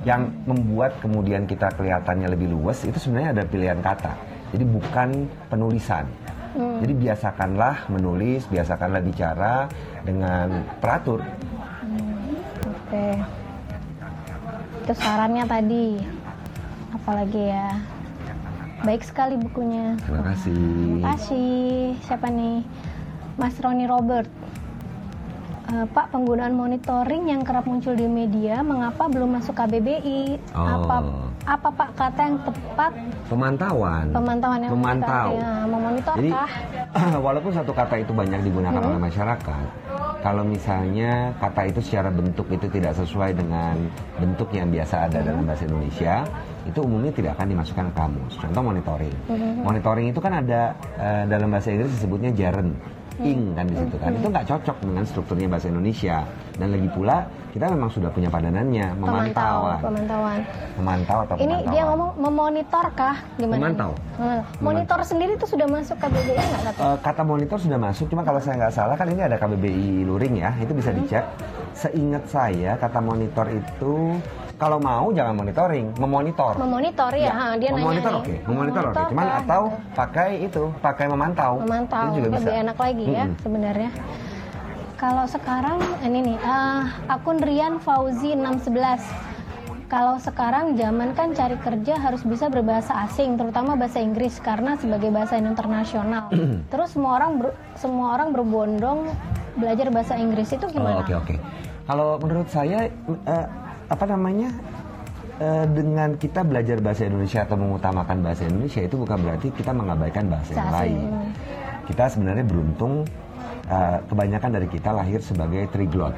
Yang 0.05 0.31
membuat 0.47 1.01
kemudian 1.01 1.43
kita 1.49 1.73
kelihatannya 1.75 2.29
lebih 2.29 2.53
luas 2.53 2.85
itu 2.85 2.95
sebenarnya 2.95 3.41
ada 3.41 3.43
pilihan 3.43 3.81
kata. 3.81 4.13
Jadi 4.53 4.63
bukan 4.69 5.09
penulisan. 5.49 6.05
Jadi 6.55 6.93
biasakanlah 6.97 7.89
menulis, 7.93 8.45
biasakanlah 8.49 9.01
bicara 9.01 9.69
dengan 10.05 10.65
teratur. 10.81 11.25
Oke. 12.65 13.07
Itu 14.85 14.93
sarannya 14.93 15.45
tadi. 15.45 16.01
Apalagi 16.93 17.43
ya. 17.49 17.98
Baik 18.79 19.03
sekali 19.03 19.35
bukunya. 19.35 19.99
Terima 20.03 20.23
kasih. 20.31 20.55
Terima 20.55 21.11
kasih. 21.15 21.59
Siapa 22.07 22.27
nih? 22.31 22.63
Mas 23.35 23.55
Roni 23.59 23.85
Robert. 23.87 24.29
Eh, 25.69 25.85
Pak, 25.85 26.09
penggunaan 26.09 26.57
monitoring 26.57 27.29
yang 27.29 27.45
kerap 27.45 27.69
muncul 27.69 27.93
di 27.93 28.09
media, 28.09 28.65
mengapa 28.65 29.05
belum 29.05 29.37
masuk 29.37 29.53
KBBI? 29.53 30.41
Oh. 30.57 30.65
Apa 30.65 30.95
apa 31.45 31.69
Pak 31.71 31.89
kata 31.97 32.21
yang 32.25 32.37
tepat 32.45 32.91
Pemantauan. 33.25 34.05
pemantauan 34.13 34.59
yang 34.65 34.71
Memantau. 34.73 35.29
tepat, 35.33 35.41
ya, 35.41 35.53
memonitor 35.65 36.15
Jadi 36.17 36.29
kah? 36.29 36.51
walaupun 37.25 37.51
satu 37.53 37.71
kata 37.73 37.95
itu 38.01 38.11
banyak 38.13 38.41
digunakan 38.41 38.81
oleh 38.81 39.01
masyarakat, 39.01 39.65
kalau 40.19 40.43
misalnya 40.43 41.31
kata 41.37 41.61
itu 41.69 41.79
secara 41.85 42.09
bentuk 42.09 42.49
itu 42.49 42.65
tidak 42.69 42.93
sesuai 42.97 43.37
dengan 43.37 43.77
bentuk 44.17 44.49
yang 44.53 44.73
biasa 44.73 45.09
ada 45.09 45.21
dalam 45.21 45.45
bahasa 45.45 45.63
Indonesia, 45.69 46.15
itu 46.69 46.79
umumnya 46.85 47.11
tidak 47.11 47.31
akan 47.35 47.47
dimasukkan 47.51 47.85
ke 47.89 47.93
kamus. 47.97 48.33
Contoh 48.37 48.61
monitoring. 48.61 49.15
Monitoring 49.65 50.07
itu 50.13 50.19
kan 50.21 50.33
ada 50.39 50.77
eh, 51.01 51.23
dalam 51.25 51.49
bahasa 51.49 51.73
Inggris 51.73 51.91
disebutnya 51.97 52.31
gerund. 52.31 52.77
ing 53.19 53.51
kan 53.51 53.67
di 53.67 53.75
situ 53.75 53.95
kan 53.99 54.15
itu 54.15 54.27
nggak 54.31 54.47
cocok 54.47 54.77
dengan 54.79 55.03
strukturnya 55.03 55.47
bahasa 55.51 55.67
Indonesia 55.67 56.23
dan 56.55 56.71
lagi 56.71 56.87
pula 56.87 57.27
kita 57.51 57.65
memang 57.67 57.89
sudah 57.91 58.09
punya 58.13 58.31
padanannya 58.31 58.95
memantauan 58.95 59.79
pemantauan. 59.83 60.39
memantau 60.79 61.17
atau 61.27 61.35
Ini 61.35 61.43
pemantauan 61.43 61.73
dia 61.73 61.83
ngomong 61.89 62.11
memonitor 62.15 62.85
kah? 62.95 63.17
Gimana? 63.35 63.59
Memantau. 63.59 63.91
Hmm. 64.15 64.41
Monitor 64.61 64.99
sendiri 65.03 65.31
itu 65.35 65.45
sudah 65.49 65.67
masuk 65.67 65.97
KBBI 65.99 66.37
nggak 66.37 66.61
kata? 66.71 66.79
Eh, 66.79 66.97
kata 67.03 67.21
monitor 67.25 67.57
sudah 67.59 67.79
masuk, 67.81 68.05
cuma 68.07 68.21
kalau 68.23 68.39
saya 68.39 68.55
nggak 68.55 68.73
salah 68.75 68.95
kan 68.95 69.07
ini 69.09 69.21
ada 69.25 69.35
KBBI 69.35 70.05
Luring 70.05 70.39
ya, 70.39 70.53
itu 70.61 70.71
bisa 70.71 70.93
dicek. 70.93 71.25
Seingat 71.73 72.23
saya 72.29 72.77
kata 72.77 72.99
monitor 73.01 73.49
itu 73.49 74.15
kalau 74.59 74.75
mau 74.77 75.07
jangan 75.09 75.33
monitoring, 75.33 75.95
memonitor. 75.95 76.53
Memonitor 76.53 77.11
ya, 77.15 77.31
ha, 77.31 77.45
dia 77.55 77.71
nanya 77.71 77.79
memonitor 77.79 78.13
oke, 78.19 78.35
memonitor 78.43 78.83
oke. 78.85 79.03
Cuman 79.07 79.25
kah? 79.25 79.39
atau 79.41 79.61
pakai 79.95 80.29
itu, 80.43 80.63
pakai 80.77 81.05
memantau. 81.07 81.53
memantau 81.57 82.11
Itu 82.11 82.19
juga 82.19 82.27
bisa. 82.29 82.37
lebih 82.37 82.53
enak 82.59 82.77
lagi 82.77 83.05
ya 83.07 83.25
Mm-mm. 83.25 83.39
sebenarnya. 83.39 83.91
Kalau 84.93 85.25
sekarang 85.25 85.79
ini 86.03 86.19
nih 86.25 86.37
eh, 86.37 86.81
akun 87.07 87.39
Rian 87.39 87.79
Fauzi 87.79 88.35
611. 88.35 88.99
Kalau 89.89 90.21
sekarang 90.21 90.75
zaman 90.75 91.17
kan 91.17 91.33
cari 91.33 91.57
kerja 91.57 91.97
harus 91.97 92.21
bisa 92.21 92.45
berbahasa 92.45 92.93
asing, 93.01 93.33
terutama 93.33 93.73
bahasa 93.73 93.97
Inggris 93.97 94.37
karena 94.37 94.77
sebagai 94.77 95.09
bahasa 95.09 95.33
internasional. 95.33 96.29
Terus 96.69 96.93
semua 96.93 97.17
orang 97.17 97.31
ber- 97.39 97.57
semua 97.73 98.13
orang 98.13 98.29
berbondong 98.29 99.09
belajar 99.55 99.89
bahasa 99.89 100.13
Inggris 100.13 100.51
itu 100.51 100.61
Oh, 100.61 100.69
gimana? 100.69 101.01
Oke 101.01 101.15
oke. 101.15 101.35
Kalau 101.87 102.21
menurut 102.21 102.45
saya 102.45 102.85
eh, 103.25 103.47
apa 103.89 104.05
namanya 104.05 104.53
eh, 105.41 105.65
dengan 105.65 106.13
kita 106.15 106.45
belajar 106.45 106.77
bahasa 106.79 107.09
Indonesia 107.09 107.41
atau 107.41 107.57
mengutamakan 107.57 108.17
bahasa 108.21 108.45
Indonesia 108.45 108.85
itu 108.85 108.95
bukan 109.01 109.17
berarti 109.17 109.47
kita 109.49 109.71
mengabaikan 109.73 110.29
bahasa 110.29 110.51
yang 110.53 110.71
lain. 110.71 110.99
Kita 111.89 112.05
sebenarnya 112.05 112.45
beruntung 112.45 113.03
eh, 113.65 113.97
kebanyakan 114.05 114.51
dari 114.61 114.67
kita 114.69 114.89
lahir 114.93 115.19
sebagai 115.25 115.65
triglot. 115.73 116.13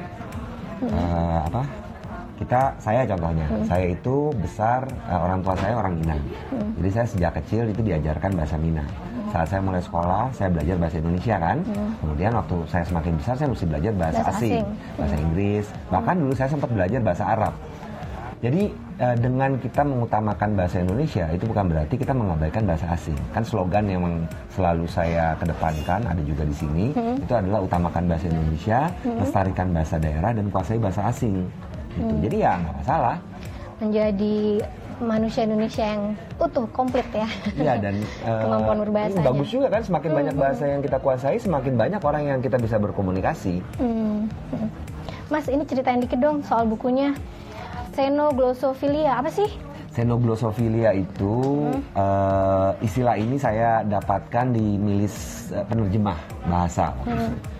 Eh, 0.84 1.38
apa? 1.48 1.64
Kita 2.38 2.74
saya 2.80 3.06
contohnya, 3.06 3.46
saya 3.68 3.86
itu 3.92 4.32
besar 4.40 4.82
eh, 5.06 5.20
orang 5.20 5.38
tua 5.44 5.54
saya 5.56 5.74
orang 5.78 5.94
Minang. 6.00 6.22
Jadi 6.80 6.88
saya 6.90 7.06
sejak 7.06 7.32
kecil 7.42 7.62
itu 7.70 7.80
diajarkan 7.84 8.30
bahasa 8.34 8.56
Minang. 8.58 8.88
Saat 9.32 9.48
saya 9.48 9.60
mulai 9.64 9.80
sekolah, 9.80 10.28
saya 10.36 10.48
belajar 10.52 10.76
bahasa 10.76 10.96
Indonesia 11.00 11.36
kan. 11.40 11.58
Kemudian 12.04 12.32
waktu 12.36 12.56
saya 12.68 12.84
semakin 12.84 13.12
besar, 13.16 13.34
saya 13.40 13.48
mesti 13.48 13.64
belajar 13.64 13.92
bahasa, 13.96 14.20
Bahasa 14.20 14.32
asing, 14.36 14.52
asing. 14.60 14.66
bahasa 15.00 15.16
Inggris. 15.16 15.66
Bahkan 15.88 16.14
dulu 16.20 16.32
saya 16.36 16.48
sempat 16.52 16.70
belajar 16.74 17.00
bahasa 17.00 17.24
Arab. 17.24 17.54
Jadi 18.42 18.62
eh, 18.98 19.16
dengan 19.22 19.54
kita 19.54 19.86
mengutamakan 19.86 20.50
bahasa 20.58 20.82
Indonesia 20.82 21.30
itu 21.30 21.46
bukan 21.46 21.64
berarti 21.70 21.94
kita 21.94 22.10
mengabaikan 22.10 22.66
bahasa 22.66 22.90
asing. 22.90 23.14
Kan 23.30 23.46
slogan 23.46 23.86
yang 23.86 24.02
selalu 24.50 24.84
saya 24.90 25.38
kedepankan 25.38 26.02
ada 26.02 26.22
juga 26.26 26.42
di 26.42 26.56
sini 26.58 26.84
itu 27.22 27.32
adalah 27.32 27.62
utamakan 27.62 28.10
bahasa 28.10 28.26
Indonesia, 28.26 28.90
lestarikan 29.06 29.70
bahasa 29.70 29.96
daerah 30.02 30.34
dan 30.34 30.50
kuasai 30.50 30.76
bahasa 30.82 31.06
asing. 31.06 31.46
Gitu. 31.96 32.14
Jadi 32.28 32.36
ya 32.40 32.52
nggak 32.58 32.74
masalah. 32.84 33.16
Menjadi 33.82 34.36
manusia 35.02 35.42
Indonesia 35.42 35.84
yang 35.84 36.02
utuh, 36.38 36.66
komplit 36.70 37.06
ya. 37.10 37.28
Iya 37.58 37.74
dan 37.82 37.94
eh, 38.28 38.40
Kemampuan 38.46 38.76
ini 38.78 38.82
berbahasanya. 38.86 39.26
bagus 39.26 39.48
juga 39.50 39.66
kan 39.68 39.82
semakin 39.82 40.10
banyak 40.14 40.34
bahasa 40.38 40.64
yang 40.70 40.80
kita 40.80 40.98
kuasai 41.02 41.36
semakin 41.42 41.74
banyak 41.74 42.00
orang 42.00 42.22
yang 42.22 42.40
kita 42.40 42.56
bisa 42.56 42.78
berkomunikasi. 42.78 43.58
Hmm. 43.82 44.30
hmm. 44.54 44.68
Mas, 45.32 45.48
ini 45.48 45.64
ceritain 45.64 45.96
dikit 45.96 46.20
dong 46.20 46.44
soal 46.44 46.68
bukunya. 46.68 47.16
Xenoglosophilia, 47.92 49.20
apa 49.20 49.28
sih? 49.32 49.48
Xenoglosophilia 49.92 50.96
itu 50.96 51.68
eh, 51.92 52.70
istilah 52.80 53.16
ini 53.20 53.36
saya 53.36 53.84
dapatkan 53.84 54.52
di 54.52 54.80
milis 54.80 55.48
eh, 55.52 55.64
penerjemah 55.64 56.16
bahasa. 56.48 56.92
waktu 57.04 57.51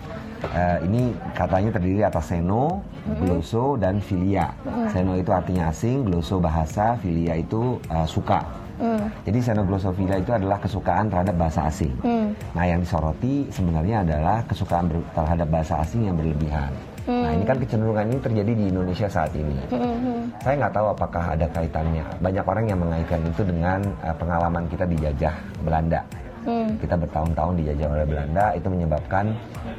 Eh, 0.43 0.79
ini 0.91 1.15
katanya 1.39 1.71
terdiri 1.79 2.03
atas 2.03 2.35
seno, 2.35 2.83
gloso, 3.23 3.79
dan 3.79 4.03
filia. 4.03 4.51
Seno 4.91 5.15
itu 5.15 5.31
artinya 5.31 5.71
asing, 5.71 6.03
gloso 6.03 6.43
bahasa, 6.43 6.99
filia 6.99 7.39
itu 7.39 7.79
eh, 7.87 8.09
suka. 8.11 8.63
Hmm. 8.83 9.07
Jadi 9.23 9.39
xenoglosophilia 9.39 10.19
itu 10.19 10.35
adalah 10.35 10.59
kesukaan 10.59 11.07
terhadap 11.07 11.39
bahasa 11.39 11.71
asing. 11.71 11.95
Hmm. 12.03 12.35
Nah, 12.51 12.65
yang 12.67 12.83
disoroti 12.83 13.47
sebenarnya 13.55 14.03
adalah 14.03 14.43
kesukaan 14.43 14.91
terhadap 15.15 15.47
bahasa 15.47 15.79
asing 15.87 16.11
yang 16.11 16.19
berlebihan. 16.19 16.75
Nah, 17.03 17.35
ini 17.35 17.43
kan 17.43 17.59
kecenderungan 17.59 18.15
ini 18.15 18.19
terjadi 18.23 18.53
di 18.55 18.65
Indonesia 18.71 19.07
saat 19.11 19.35
ini. 19.35 19.55
Hmm. 19.71 20.31
Saya 20.43 20.55
nggak 20.67 20.75
tahu 20.75 20.87
apakah 20.95 21.35
ada 21.35 21.47
kaitannya. 21.51 22.05
Banyak 22.23 22.45
orang 22.47 22.65
yang 22.71 22.79
mengaitkan 22.83 23.23
itu 23.27 23.43
dengan 23.47 23.83
eh, 24.03 24.15
pengalaman 24.19 24.67
kita 24.67 24.87
dijajah 24.87 25.35
Belanda. 25.63 26.03
Hmm. 26.43 26.75
Kita 26.83 26.99
bertahun-tahun 26.99 27.55
dijajah 27.63 27.89
oleh 27.89 28.07
Belanda, 28.07 28.45
itu 28.59 28.67
menyebabkan 28.67 29.25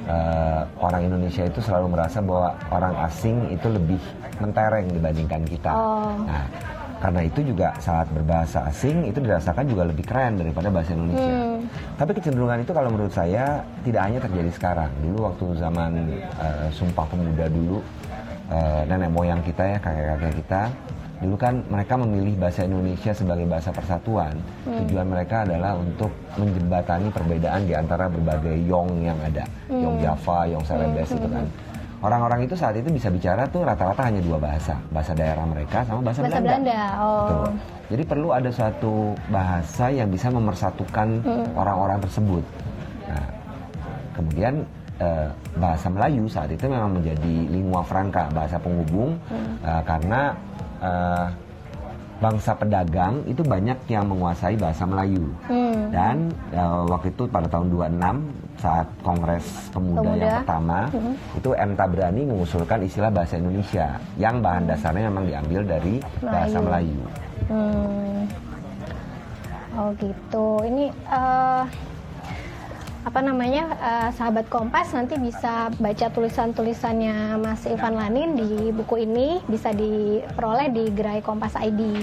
eh, 0.08 0.62
orang 0.80 1.02
Indonesia 1.12 1.43
itu 1.43 1.60
selalu 1.60 1.91
merasa 1.91 2.23
bahwa 2.23 2.56
orang 2.71 2.93
asing 3.04 3.38
itu 3.52 3.67
lebih 3.67 3.99
mentereng 4.39 4.88
dibandingkan 4.88 5.43
kita. 5.43 5.71
Oh. 5.76 6.15
Nah, 6.23 6.47
karena 7.04 7.21
itu 7.28 7.43
juga 7.43 7.76
saat 7.84 8.08
berbahasa 8.15 8.63
asing 8.71 9.04
itu 9.12 9.19
dirasakan 9.19 9.67
juga 9.67 9.84
lebih 9.84 10.08
keren 10.08 10.39
daripada 10.39 10.71
bahasa 10.71 10.95
Indonesia. 10.95 11.36
Hmm. 11.36 11.67
Tapi 11.99 12.12
kecenderungan 12.15 12.63
itu 12.63 12.71
kalau 12.71 12.89
menurut 12.95 13.12
saya 13.12 13.60
tidak 13.84 14.02
hanya 14.08 14.19
terjadi 14.23 14.52
sekarang. 14.56 14.91
Dulu 15.04 15.17
waktu 15.28 15.45
zaman 15.60 15.91
eh, 16.15 16.67
Sumpah 16.71 17.04
Pemuda 17.12 17.52
dulu, 17.52 17.84
eh, 18.47 18.82
nenek 18.88 19.12
moyang 19.12 19.43
kita 19.43 19.63
ya, 19.67 19.78
kakek-kakek 19.84 20.34
kita, 20.47 20.62
dulu 21.24 21.40
kan 21.40 21.64
mereka 21.72 21.96
memilih 21.96 22.36
bahasa 22.36 22.68
Indonesia 22.68 23.16
sebagai 23.16 23.48
bahasa 23.48 23.72
persatuan. 23.72 24.36
Tujuan 24.68 25.08
mereka 25.08 25.48
adalah 25.48 25.80
untuk 25.80 26.12
menjembatani 26.36 27.08
perbedaan 27.08 27.64
di 27.64 27.74
antara 27.74 28.12
berbagai 28.12 28.60
yong 28.68 29.08
yang 29.08 29.16
ada. 29.24 29.48
Yong 29.72 30.04
Java, 30.04 30.44
yong 30.52 30.64
Celebes 30.68 31.16
itu 31.16 31.28
kan. 31.32 31.48
Orang-orang 32.04 32.44
itu 32.44 32.52
saat 32.60 32.76
itu 32.76 32.92
bisa 32.92 33.08
bicara 33.08 33.48
tuh 33.48 33.64
rata-rata 33.64 34.12
hanya 34.12 34.20
dua 34.20 34.36
bahasa, 34.36 34.76
bahasa 34.92 35.16
daerah 35.16 35.48
mereka 35.48 35.88
sama 35.88 36.04
bahasa, 36.04 36.20
Bahasa 36.28 36.44
Belanda. 36.44 36.84
Oh. 37.00 37.08
Betul. 37.24 37.48
Jadi 37.96 38.04
perlu 38.04 38.30
ada 38.36 38.50
suatu 38.52 38.96
bahasa 39.32 39.86
yang 39.88 40.12
bisa 40.12 40.28
memersatukan 40.28 41.24
orang-orang 41.56 42.04
tersebut. 42.04 42.44
Nah, 43.08 43.28
kemudian 44.20 44.68
eh, 45.00 45.28
bahasa 45.56 45.88
Melayu 45.88 46.28
saat 46.28 46.52
itu 46.52 46.68
memang 46.68 47.00
menjadi 47.00 47.36
lingua 47.48 47.80
franca, 47.88 48.28
bahasa 48.36 48.60
penghubung, 48.60 49.16
eh, 49.64 49.82
karena 49.88 50.36
eh, 50.84 51.28
bangsa 52.24 52.56
pedagang 52.56 53.19
itu 53.28 53.43
banyak 53.43 53.76
yang 53.91 54.08
menguasai 54.08 54.56
bahasa 54.56 54.88
Melayu. 54.88 55.28
Hmm. 55.48 55.91
Dan 55.91 56.32
eh, 56.56 56.82
waktu 56.88 57.12
itu 57.12 57.24
pada 57.28 57.48
tahun 57.48 57.67
26 57.72 58.60
saat 58.63 58.88
Kongres 59.04 59.48
Pemuda, 59.76 60.00
Pemuda. 60.00 60.15
yang 60.15 60.36
pertama 60.43 60.80
itu 61.36 61.50
M 61.52 61.72
Tabrani 61.76 62.22
mengusulkan 62.24 62.80
istilah 62.88 63.12
bahasa 63.12 63.36
Indonesia 63.36 63.88
yang 64.15 64.39
bahan 64.39 64.63
dasarnya 64.69 65.12
memang 65.12 65.26
diambil 65.28 65.62
dari 65.67 66.00
bahasa 66.24 66.58
Melayu. 66.63 66.96
Melayu. 66.96 67.04
Hmm. 67.52 68.19
Oh 69.74 69.89
gitu. 69.98 70.48
Ini 70.63 70.86
eh, 70.93 71.63
apa 73.04 73.20
namanya 73.20 73.63
eh, 73.76 74.10
sahabat 74.16 74.48
Kompas 74.48 74.96
nanti 74.96 75.20
bisa 75.20 75.68
baca 75.76 76.08
tulisan-tulisannya 76.08 77.36
Mas 77.36 77.68
Ivan 77.68 78.00
Lanin 78.00 78.39
di 78.39 78.72
buku 78.72 79.04
ini 79.04 79.44
bisa 79.44 79.76
diperoleh 79.76 80.72
di 80.72 80.84
Gerai 80.96 81.20
Kompas 81.20 81.60
ID. 81.60 82.00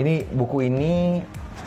Ini 0.00 0.32
buku 0.32 0.64
ini 0.64 1.20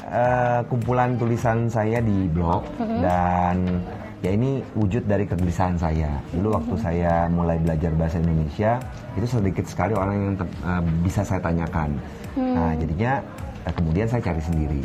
eh, 0.10 0.60
kumpulan 0.66 1.22
tulisan 1.22 1.70
saya 1.70 2.02
di 2.02 2.26
blog 2.34 2.66
dan 2.82 3.78
ya 4.26 4.34
ini 4.34 4.66
wujud 4.74 5.06
dari 5.06 5.30
kegelisahan 5.30 5.78
saya. 5.78 6.10
Dulu 6.34 6.58
waktu 6.58 6.76
saya 6.82 7.30
mulai 7.30 7.62
belajar 7.62 7.94
bahasa 7.94 8.18
Indonesia 8.18 8.82
itu 9.18 9.30
sedikit 9.30 9.70
sekali 9.70 9.94
orang 9.94 10.18
yang 10.18 10.36
eh, 10.42 10.84
bisa 11.06 11.22
saya 11.22 11.38
tanyakan. 11.46 11.94
Nah 12.42 12.74
jadinya 12.74 13.22
eh, 13.70 13.74
kemudian 13.78 14.10
saya 14.10 14.26
cari 14.26 14.42
sendiri. 14.42 14.82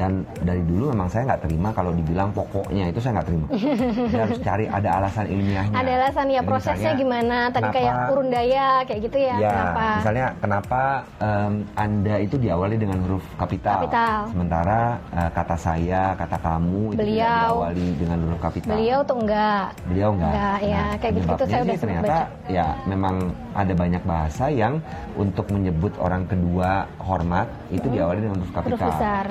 Dan 0.00 0.12
dari 0.40 0.64
dulu 0.64 0.88
memang 0.90 1.06
saya 1.06 1.28
nggak 1.28 1.42
terima 1.44 1.68
kalau 1.70 1.92
dibilang 1.92 2.32
pokoknya 2.32 2.88
itu 2.88 2.98
saya 2.98 3.20
nggak 3.20 3.28
terima 3.28 3.46
saya 4.10 4.22
harus 4.24 4.40
cari 4.40 4.64
ada 4.64 4.88
alasan 4.96 5.24
ilmiahnya 5.28 5.76
Ada 5.76 5.90
alasan 5.94 6.26
ya 6.26 6.40
Jadi 6.40 6.48
prosesnya 6.48 6.72
misalnya, 6.88 6.96
gimana? 6.96 7.38
Tadi 7.46 7.60
kenapa- 7.60 7.76
kayak 7.76 7.94
urun 8.08 8.28
daya 8.30 8.68
kayak 8.82 9.00
gitu 9.02 9.18
ya. 9.20 9.34
Ya, 9.36 9.50
Kenapa? 9.52 9.84
misalnya 9.94 10.26
kenapa 10.40 10.80
em, 11.18 11.52
Anda 11.74 12.14
itu 12.18 12.36
diawali 12.36 12.76
dengan 12.76 12.98
huruf 13.02 13.24
kapital, 13.36 13.76
Kapital. 13.78 14.18
sementara 14.30 14.80
eh, 15.10 15.30
kata 15.30 15.56
saya, 15.56 16.02
kata 16.14 16.36
kamu 16.38 16.80
itu 16.86 16.94
tidak 16.94 17.04
Beliau. 17.04 17.50
diawali 17.52 17.86
dengan 17.94 18.18
huruf 18.24 18.40
kapital. 18.40 18.72
Beliau 18.72 18.98
tuh 19.02 19.16
enggak. 19.18 19.66
Beliau 19.84 20.08
enggak. 20.10 20.32
Enggak, 20.32 20.58
ya, 20.62 20.84
kayak 20.96 21.12
gitu-gitu 21.12 21.20
penyebabnya 21.36 21.50
saya 21.50 21.60
udah 21.60 21.74
sih 21.74 21.82
ternyata 21.82 22.14
baca. 22.16 22.48
ya 22.48 22.66
memang 22.86 23.14
ada 23.52 23.72
banyak 23.74 24.02
bahasa 24.02 24.44
yang 24.48 24.74
untuk 25.14 25.46
menyebut 25.50 25.92
orang 25.98 26.22
kedua 26.24 26.70
hormat 26.98 27.46
itu 27.68 27.86
diawali 27.86 28.20
dengan 28.20 28.36
huruf 28.38 28.52
kapital. 28.54 28.88
besar. 28.88 29.24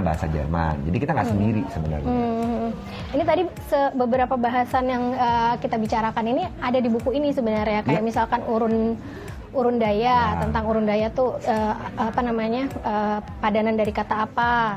Bahasa 0.00 0.26
Jerman. 0.26 0.74
Jadi 0.82 0.96
kita 0.96 1.10
nggak 1.12 1.28
sendiri 1.28 1.62
sebenarnya. 1.68 2.08
Hmm, 2.08 2.68
ini 3.10 3.22
tadi 3.22 3.42
beberapa 3.92 4.34
bahasan 4.34 4.84
yang 4.86 5.04
eh, 5.12 5.54
kita 5.58 5.76
bicarakan 5.76 6.24
ini 6.26 6.42
ada 6.58 6.76
di 6.76 6.86
buku 6.86 7.12
ini 7.12 7.30
sebenarnya 7.30 7.82
kayak 7.82 7.98
Iya. 7.98 8.04
misalkan 8.04 8.40
urun 8.44 8.94
urun 9.48 9.76
daya 9.76 10.36
Ya. 10.36 10.38
tentang 10.38 10.64
urun 10.64 10.84
daya 10.84 11.08
tuh 11.08 11.40
eh, 11.40 11.74
apa 11.96 12.20
namanya 12.20 12.68
eh, 12.68 13.18
padanan 13.38 13.74
dari 13.74 13.90
kata 13.90 14.14
apa 14.22 14.76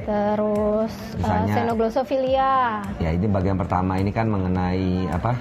terus 0.00 0.92
Misalnya- 1.14 1.54
xenoglosophilia 1.54 2.52
Ya 2.98 3.10
ini 3.10 3.26
bagian 3.26 3.54
pertama 3.54 3.96
ini 3.96 4.08
kan 4.08 4.26
mengenai 4.26 5.06
apa? 5.08 5.32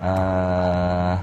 eh 0.00 1.14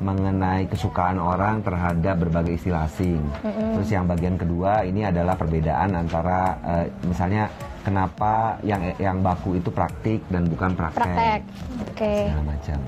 mengenai 0.00 0.64
kesukaan 0.64 1.20
orang 1.20 1.60
terhadap 1.60 2.16
berbagai 2.16 2.56
istilah 2.56 2.88
asing. 2.88 3.20
Terus 3.44 3.88
yang 3.92 4.08
bagian 4.08 4.40
kedua 4.40 4.82
ini 4.82 5.04
adalah 5.04 5.36
perbedaan 5.36 5.92
antara 5.92 6.56
eh, 6.64 6.86
misalnya 7.04 7.52
kenapa 7.84 8.56
yang 8.64 8.80
yang 8.96 9.20
baku 9.20 9.60
itu 9.60 9.68
praktik 9.68 10.24
dan 10.32 10.48
bukan 10.48 10.72
praktek. 10.72 11.04
praktek 11.04 11.40
oke 11.84 12.14
Segala 12.32 12.44
macam. 12.48 12.78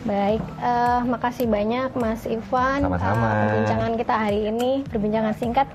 baik 0.00 0.42
eh, 0.64 1.00
makasih 1.04 1.46
banyak 1.46 1.90
Mas 1.92 2.24
Ivan 2.24 2.88
Sama-sama. 2.88 3.28
Eh, 3.28 3.40
perbincangan 3.44 3.92
kita 4.00 4.14
hari 4.16 4.40
ini 4.48 4.70
perbincangan 4.88 5.34
singkat 5.36 5.68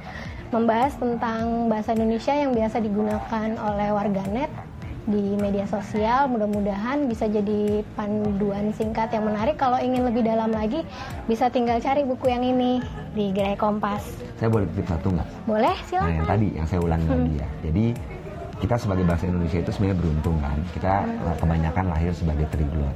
membahas 0.50 0.94
tentang 0.98 1.70
bahasa 1.70 1.94
Indonesia 1.94 2.34
yang 2.34 2.58
biasa 2.58 2.82
digunakan 2.82 3.50
oleh 3.54 3.90
warganet 3.94 4.50
di 5.06 5.38
media 5.38 5.70
sosial 5.70 6.26
mudah-mudahan 6.28 7.06
bisa 7.06 7.30
jadi 7.30 7.86
panduan 7.94 8.74
singkat 8.74 9.14
yang 9.14 9.30
menarik 9.30 9.54
kalau 9.56 9.78
ingin 9.78 10.02
lebih 10.06 10.26
dalam 10.26 10.50
lagi 10.50 10.82
bisa 11.30 11.50
tinggal 11.54 11.78
cari 11.78 12.02
buku 12.02 12.26
yang 12.30 12.42
ini 12.42 12.82
di 13.14 13.30
Gerai 13.30 13.54
Kompas 13.54 14.02
Saya 14.42 14.50
boleh 14.50 14.66
titip 14.74 14.90
satu 14.90 15.14
nggak? 15.14 15.28
boleh 15.46 15.76
Nah 15.76 15.88
silakan 15.88 16.14
yang 16.18 16.28
tadi 16.28 16.48
yang 16.58 16.68
saya 16.68 16.80
ulangi 16.82 17.08
lagi 17.08 17.34
ya. 17.38 17.48
Jadi 17.70 17.86
kita 18.56 18.76
sebagai 18.80 19.04
bahasa 19.04 19.28
Indonesia 19.28 19.60
itu 19.60 19.72
sebenarnya 19.72 19.98
beruntung 20.00 20.38
kan. 20.40 20.58
Kita 20.72 20.94
uh, 21.04 21.36
kebanyakan 21.38 21.86
lahir 21.92 22.12
sebagai 22.16 22.46
triglot. 22.50 22.96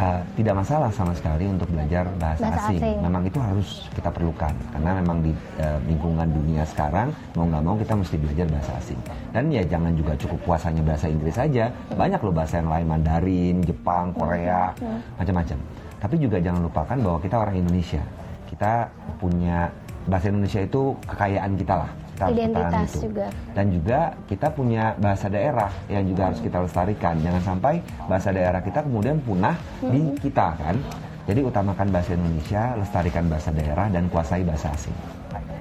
Uh, 0.00 0.16
tidak 0.32 0.64
masalah 0.64 0.88
sama 0.88 1.12
sekali 1.12 1.44
untuk 1.44 1.68
belajar 1.68 2.08
bahasa, 2.16 2.48
Bahasa 2.48 2.72
asing. 2.72 2.80
asing. 2.80 2.96
Memang 3.04 3.20
itu 3.20 3.36
harus 3.36 3.84
kita 3.92 4.08
perlukan 4.08 4.48
karena 4.72 4.96
memang 4.96 5.20
di 5.20 5.28
uh, 5.60 5.76
lingkungan 5.84 6.24
dunia 6.24 6.64
sekarang 6.64 7.12
mau 7.36 7.44
nggak 7.44 7.60
mau 7.60 7.76
kita 7.76 7.92
mesti 8.00 8.16
belajar 8.16 8.48
bahasa 8.48 8.72
asing. 8.80 8.96
Dan 9.28 9.52
ya 9.52 9.60
jangan 9.60 9.92
juga 9.92 10.16
cukup 10.16 10.40
puasanya 10.48 10.80
bahasa 10.80 11.04
Inggris 11.04 11.36
saja. 11.36 11.68
Banyak 11.92 12.16
loh 12.16 12.32
bahasa 12.32 12.64
yang 12.64 12.72
lain 12.72 12.86
Mandarin, 12.88 13.56
Jepang, 13.60 14.16
Korea, 14.16 14.72
macam-macam. 15.20 15.58
Tapi 16.00 16.14
juga 16.16 16.36
jangan 16.40 16.64
lupakan 16.64 16.96
bahwa 16.96 17.18
kita 17.20 17.36
orang 17.36 17.56
Indonesia. 17.60 18.00
Kita 18.48 18.88
punya 19.20 19.68
bahasa 20.08 20.32
Indonesia 20.32 20.64
itu 20.64 20.96
kekayaan 21.12 21.60
kita 21.60 21.74
lah. 21.76 21.90
Kita 22.20 22.28
harus 22.28 22.36
Identitas 22.36 22.60
pertahanan 22.68 22.84
itu. 22.92 23.00
juga. 23.00 23.26
Dan 23.56 23.66
juga 23.72 24.00
kita 24.28 24.48
punya 24.52 24.84
bahasa 25.00 25.26
daerah 25.32 25.70
yang 25.88 26.04
juga 26.04 26.22
harus 26.28 26.40
kita 26.44 26.58
lestarikan. 26.60 27.14
Jangan 27.16 27.42
sampai 27.42 27.74
bahasa 28.04 28.28
daerah 28.28 28.60
kita 28.60 28.84
kemudian 28.84 29.16
punah 29.24 29.56
di 29.80 30.00
Hmm. 30.04 30.20
kita 30.20 30.46
kan. 30.60 30.76
Jadi 31.24 31.40
utamakan 31.40 31.88
bahasa 31.88 32.12
Indonesia, 32.12 32.76
lestarikan 32.76 33.24
bahasa 33.24 33.48
daerah 33.50 33.88
dan 33.88 34.12
kuasai 34.12 34.44
bahasa 34.44 34.68
asing. 34.76 34.92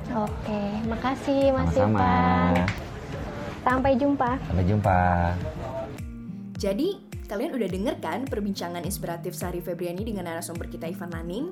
oke 0.10 0.62
makasih 0.90 1.54
Mas. 1.54 1.70
Ivan 1.78 1.96
sampai 3.62 3.94
jumpa 3.96 4.30
Sampai 4.50 4.66
jumpa. 4.66 5.00
Jadi, 6.60 6.88
kalian 7.24 7.56
udah 7.56 7.70
denger 7.70 7.96
kan 8.02 8.20
perbincangan 8.26 8.84
inspiratif 8.84 9.32
Sari 9.32 9.64
Febriani 9.64 10.04
dengan 10.04 10.28
narasumber 10.28 10.68
kita 10.68 10.92
Ivan 10.92 11.14
Lanin? 11.14 11.46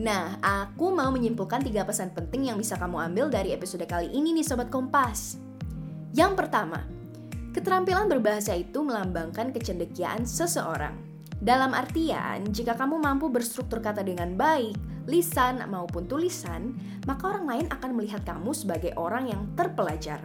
Nah, 0.00 0.40
aku 0.40 0.88
mau 0.88 1.12
menyimpulkan 1.12 1.60
tiga 1.60 1.84
pesan 1.84 2.16
penting 2.16 2.48
yang 2.48 2.56
bisa 2.56 2.80
kamu 2.80 3.12
ambil 3.12 3.28
dari 3.28 3.52
episode 3.52 3.84
kali 3.84 4.08
ini 4.08 4.32
nih 4.40 4.46
Sobat 4.48 4.72
Kompas. 4.72 5.36
Yang 6.16 6.32
pertama, 6.40 6.80
keterampilan 7.52 8.08
berbahasa 8.08 8.56
itu 8.56 8.80
melambangkan 8.80 9.52
kecendekiaan 9.52 10.24
seseorang. 10.24 10.96
Dalam 11.44 11.76
artian, 11.76 12.48
jika 12.56 12.72
kamu 12.72 13.04
mampu 13.04 13.28
berstruktur 13.28 13.84
kata 13.84 14.00
dengan 14.00 14.32
baik, 14.32 14.80
lisan 15.04 15.60
maupun 15.68 16.08
tulisan, 16.08 16.72
maka 17.04 17.28
orang 17.28 17.44
lain 17.44 17.66
akan 17.68 17.90
melihat 17.92 18.24
kamu 18.24 18.56
sebagai 18.56 18.96
orang 18.96 19.28
yang 19.28 19.44
terpelajar. 19.60 20.24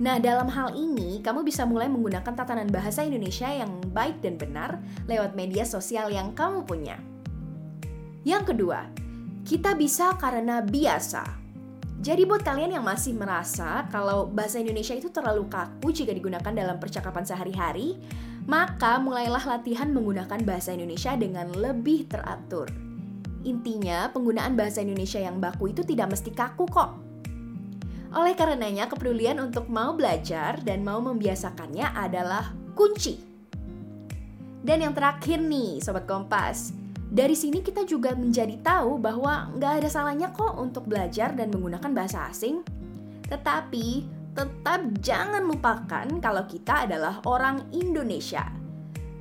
Nah, 0.00 0.16
dalam 0.16 0.48
hal 0.48 0.72
ini, 0.72 1.20
kamu 1.20 1.44
bisa 1.44 1.68
mulai 1.68 1.92
menggunakan 1.92 2.32
tatanan 2.32 2.72
bahasa 2.72 3.04
Indonesia 3.04 3.52
yang 3.52 3.84
baik 3.92 4.24
dan 4.24 4.40
benar 4.40 4.80
lewat 5.04 5.36
media 5.36 5.68
sosial 5.68 6.08
yang 6.08 6.32
kamu 6.32 6.64
punya. 6.64 6.96
Yang 8.22 8.54
kedua, 8.54 8.86
kita 9.42 9.74
bisa 9.74 10.14
karena 10.18 10.62
biasa. 10.62 11.42
Jadi 12.02 12.26
buat 12.26 12.42
kalian 12.42 12.74
yang 12.78 12.86
masih 12.86 13.14
merasa 13.14 13.86
kalau 13.90 14.26
bahasa 14.26 14.58
Indonesia 14.58 14.94
itu 14.94 15.06
terlalu 15.14 15.46
kaku 15.46 15.94
jika 15.94 16.10
digunakan 16.10 16.50
dalam 16.50 16.82
percakapan 16.82 17.22
sehari-hari, 17.22 17.94
maka 18.42 18.98
mulailah 18.98 19.42
latihan 19.42 19.86
menggunakan 19.94 20.42
bahasa 20.42 20.74
Indonesia 20.74 21.14
dengan 21.14 21.54
lebih 21.54 22.10
teratur. 22.10 22.66
Intinya, 23.46 24.10
penggunaan 24.10 24.54
bahasa 24.58 24.82
Indonesia 24.82 25.18
yang 25.18 25.38
baku 25.38 25.70
itu 25.70 25.86
tidak 25.86 26.14
mesti 26.14 26.30
kaku 26.34 26.66
kok. 26.66 26.90
Oleh 28.18 28.34
karenanya, 28.34 28.90
kepedulian 28.90 29.38
untuk 29.38 29.70
mau 29.70 29.94
belajar 29.94 30.58
dan 30.62 30.82
mau 30.82 30.98
membiasakannya 30.98 31.86
adalah 31.94 32.50
kunci. 32.74 33.18
Dan 34.62 34.78
yang 34.86 34.94
terakhir 34.94 35.42
nih, 35.42 35.82
Sobat 35.82 36.06
Kompas, 36.06 36.81
dari 37.12 37.36
sini 37.36 37.60
kita 37.60 37.84
juga 37.84 38.16
menjadi 38.16 38.56
tahu 38.64 38.96
bahwa 38.96 39.52
nggak 39.52 39.84
ada 39.84 39.88
salahnya 39.92 40.32
kok 40.32 40.56
untuk 40.56 40.88
belajar 40.88 41.36
dan 41.36 41.52
menggunakan 41.52 41.92
bahasa 41.92 42.24
asing. 42.32 42.64
Tetapi, 43.28 44.08
tetap 44.32 44.80
jangan 45.04 45.44
lupakan 45.44 46.08
kalau 46.24 46.48
kita 46.48 46.88
adalah 46.88 47.20
orang 47.28 47.68
Indonesia. 47.68 48.48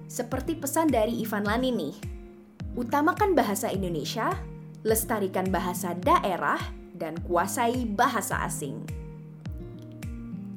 Seperti 0.08 0.56
pesan 0.56 0.88
dari 0.88 1.19
Ivan 1.19 1.43
Lani 1.43 1.69
nih, 1.75 1.95
utamakan 2.80 3.36
bahasa 3.36 3.67
Indonesia, 3.67 4.32
lestarikan 4.88 5.51
bahasa 5.51 5.91
daerah, 5.91 6.63
dan 6.95 7.19
kuasai 7.27 7.84
bahasa 7.84 8.39
asing. 8.47 8.88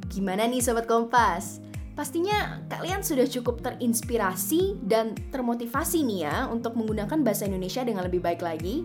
Gimana 0.06 0.46
nih 0.46 0.62
Sobat 0.62 0.86
Kompas? 0.86 1.63
Pastinya 1.94 2.58
kalian 2.66 3.06
sudah 3.06 3.22
cukup 3.30 3.62
terinspirasi 3.62 4.82
dan 4.82 5.14
termotivasi 5.30 6.02
nih 6.02 6.26
ya 6.26 6.50
untuk 6.50 6.74
menggunakan 6.74 7.22
bahasa 7.22 7.46
Indonesia 7.46 7.86
dengan 7.86 8.10
lebih 8.10 8.18
baik 8.18 8.42
lagi. 8.42 8.82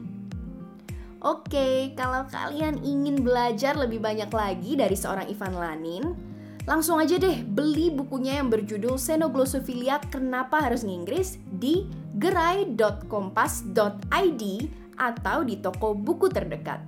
Oke, 1.20 1.92
kalau 1.98 2.30
kalian 2.30 2.80
ingin 2.86 3.26
belajar 3.26 3.76
lebih 3.76 4.00
banyak 4.00 4.32
lagi 4.32 4.78
dari 4.78 4.96
seorang 4.96 5.28
Ivan 5.28 5.54
Lanin, 5.58 6.16
langsung 6.64 6.96
aja 7.02 7.20
deh 7.20 7.44
beli 7.44 7.92
bukunya 7.92 8.40
yang 8.40 8.48
berjudul 8.48 8.96
Xenoglosophilia 8.96 10.00
Kenapa 10.14 10.64
Harus 10.64 10.86
Nginggris 10.86 11.42
di 11.60 11.90
gerai.kompas.id 12.16 14.44
atau 14.96 15.38
di 15.44 15.60
toko 15.60 15.92
buku 15.98 16.32
terdekat. 16.32 16.80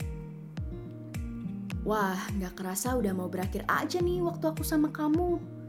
Wah, 1.81 2.29
nggak 2.37 2.61
kerasa 2.61 2.93
udah 2.93 3.09
mau 3.11 3.27
berakhir 3.27 3.65
aja 3.65 3.97
nih 3.99 4.21
waktu 4.21 4.53
aku 4.53 4.61
sama 4.61 4.93
kamu. 4.93 5.60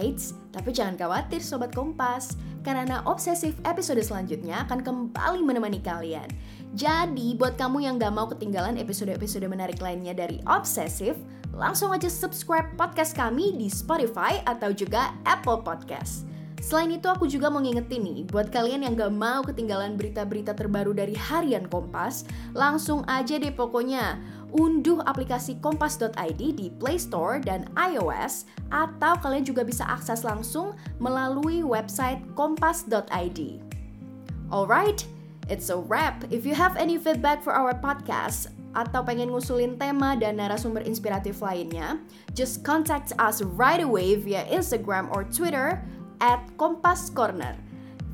Eits, 0.00 0.34
tapi 0.50 0.74
jangan 0.74 0.98
khawatir 0.98 1.38
Sobat 1.42 1.70
Kompas, 1.70 2.34
karena 2.64 3.04
obsesif 3.04 3.54
episode 3.68 4.00
selanjutnya 4.00 4.64
akan 4.66 4.80
kembali 4.80 5.44
menemani 5.44 5.78
kalian. 5.84 6.26
Jadi, 6.74 7.38
buat 7.38 7.54
kamu 7.54 7.86
yang 7.86 8.02
gak 8.02 8.10
mau 8.10 8.26
ketinggalan 8.26 8.74
episode-episode 8.80 9.46
menarik 9.46 9.78
lainnya 9.78 10.10
dari 10.10 10.42
Obsesif, 10.50 11.14
langsung 11.54 11.94
aja 11.94 12.10
subscribe 12.10 12.66
podcast 12.74 13.14
kami 13.14 13.54
di 13.54 13.70
Spotify 13.70 14.42
atau 14.42 14.74
juga 14.74 15.14
Apple 15.22 15.62
Podcast. 15.62 16.26
Selain 16.58 16.90
itu, 16.90 17.06
aku 17.06 17.30
juga 17.30 17.52
mau 17.52 17.60
ngingetin 17.62 18.02
nih, 18.02 18.18
buat 18.26 18.50
kalian 18.50 18.88
yang 18.88 18.98
gak 18.98 19.14
mau 19.14 19.44
ketinggalan 19.46 19.94
berita-berita 19.94 20.56
terbaru 20.56 20.96
dari 20.96 21.14
Harian 21.14 21.68
Kompas, 21.70 22.26
langsung 22.56 23.06
aja 23.06 23.38
deh 23.38 23.52
pokoknya 23.52 24.18
unduh 24.54 25.02
aplikasi 25.04 25.58
kompas.id 25.58 26.38
di 26.38 26.70
Play 26.78 26.96
Store 26.96 27.42
dan 27.42 27.66
iOS 27.74 28.46
atau 28.70 29.18
kalian 29.18 29.42
juga 29.42 29.66
bisa 29.66 29.82
akses 29.90 30.22
langsung 30.22 30.78
melalui 31.02 31.66
website 31.66 32.22
kompas.id. 32.38 33.60
Alright, 34.54 35.04
it's 35.50 35.68
a 35.68 35.78
wrap. 35.78 36.22
If 36.30 36.46
you 36.46 36.54
have 36.54 36.78
any 36.78 36.96
feedback 36.96 37.42
for 37.42 37.50
our 37.50 37.74
podcast, 37.74 38.54
atau 38.74 39.06
pengen 39.06 39.30
ngusulin 39.30 39.78
tema 39.78 40.18
dan 40.18 40.38
narasumber 40.38 40.82
inspiratif 40.82 41.38
lainnya, 41.38 42.02
just 42.34 42.66
contact 42.66 43.14
us 43.22 43.40
right 43.54 43.80
away 43.80 44.18
via 44.18 44.42
Instagram 44.50 45.06
or 45.14 45.22
Twitter 45.22 45.78
at 46.18 46.42
Kompas 46.58 47.08
Corner. 47.10 47.54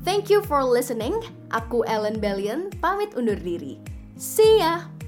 Thank 0.05 0.29
you 0.29 0.41
for 0.45 0.65
listening. 0.65 1.17
Aku 1.53 1.85
Ellen 1.85 2.17
Bellion, 2.17 2.73
pamit 2.81 3.13
undur 3.13 3.37
diri. 3.37 3.77
See 4.17 4.61
ya! 4.61 5.00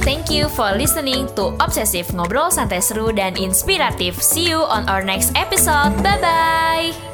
Thank 0.00 0.32
you 0.32 0.48
for 0.48 0.72
listening 0.72 1.28
to 1.36 1.52
Obsesif 1.60 2.16
Ngobrol 2.16 2.48
Santai 2.48 2.80
Seru 2.80 3.12
dan 3.12 3.36
Inspiratif. 3.36 4.16
See 4.18 4.48
you 4.48 4.64
on 4.64 4.88
our 4.88 5.04
next 5.04 5.36
episode. 5.36 5.92
Bye-bye! 6.00 7.09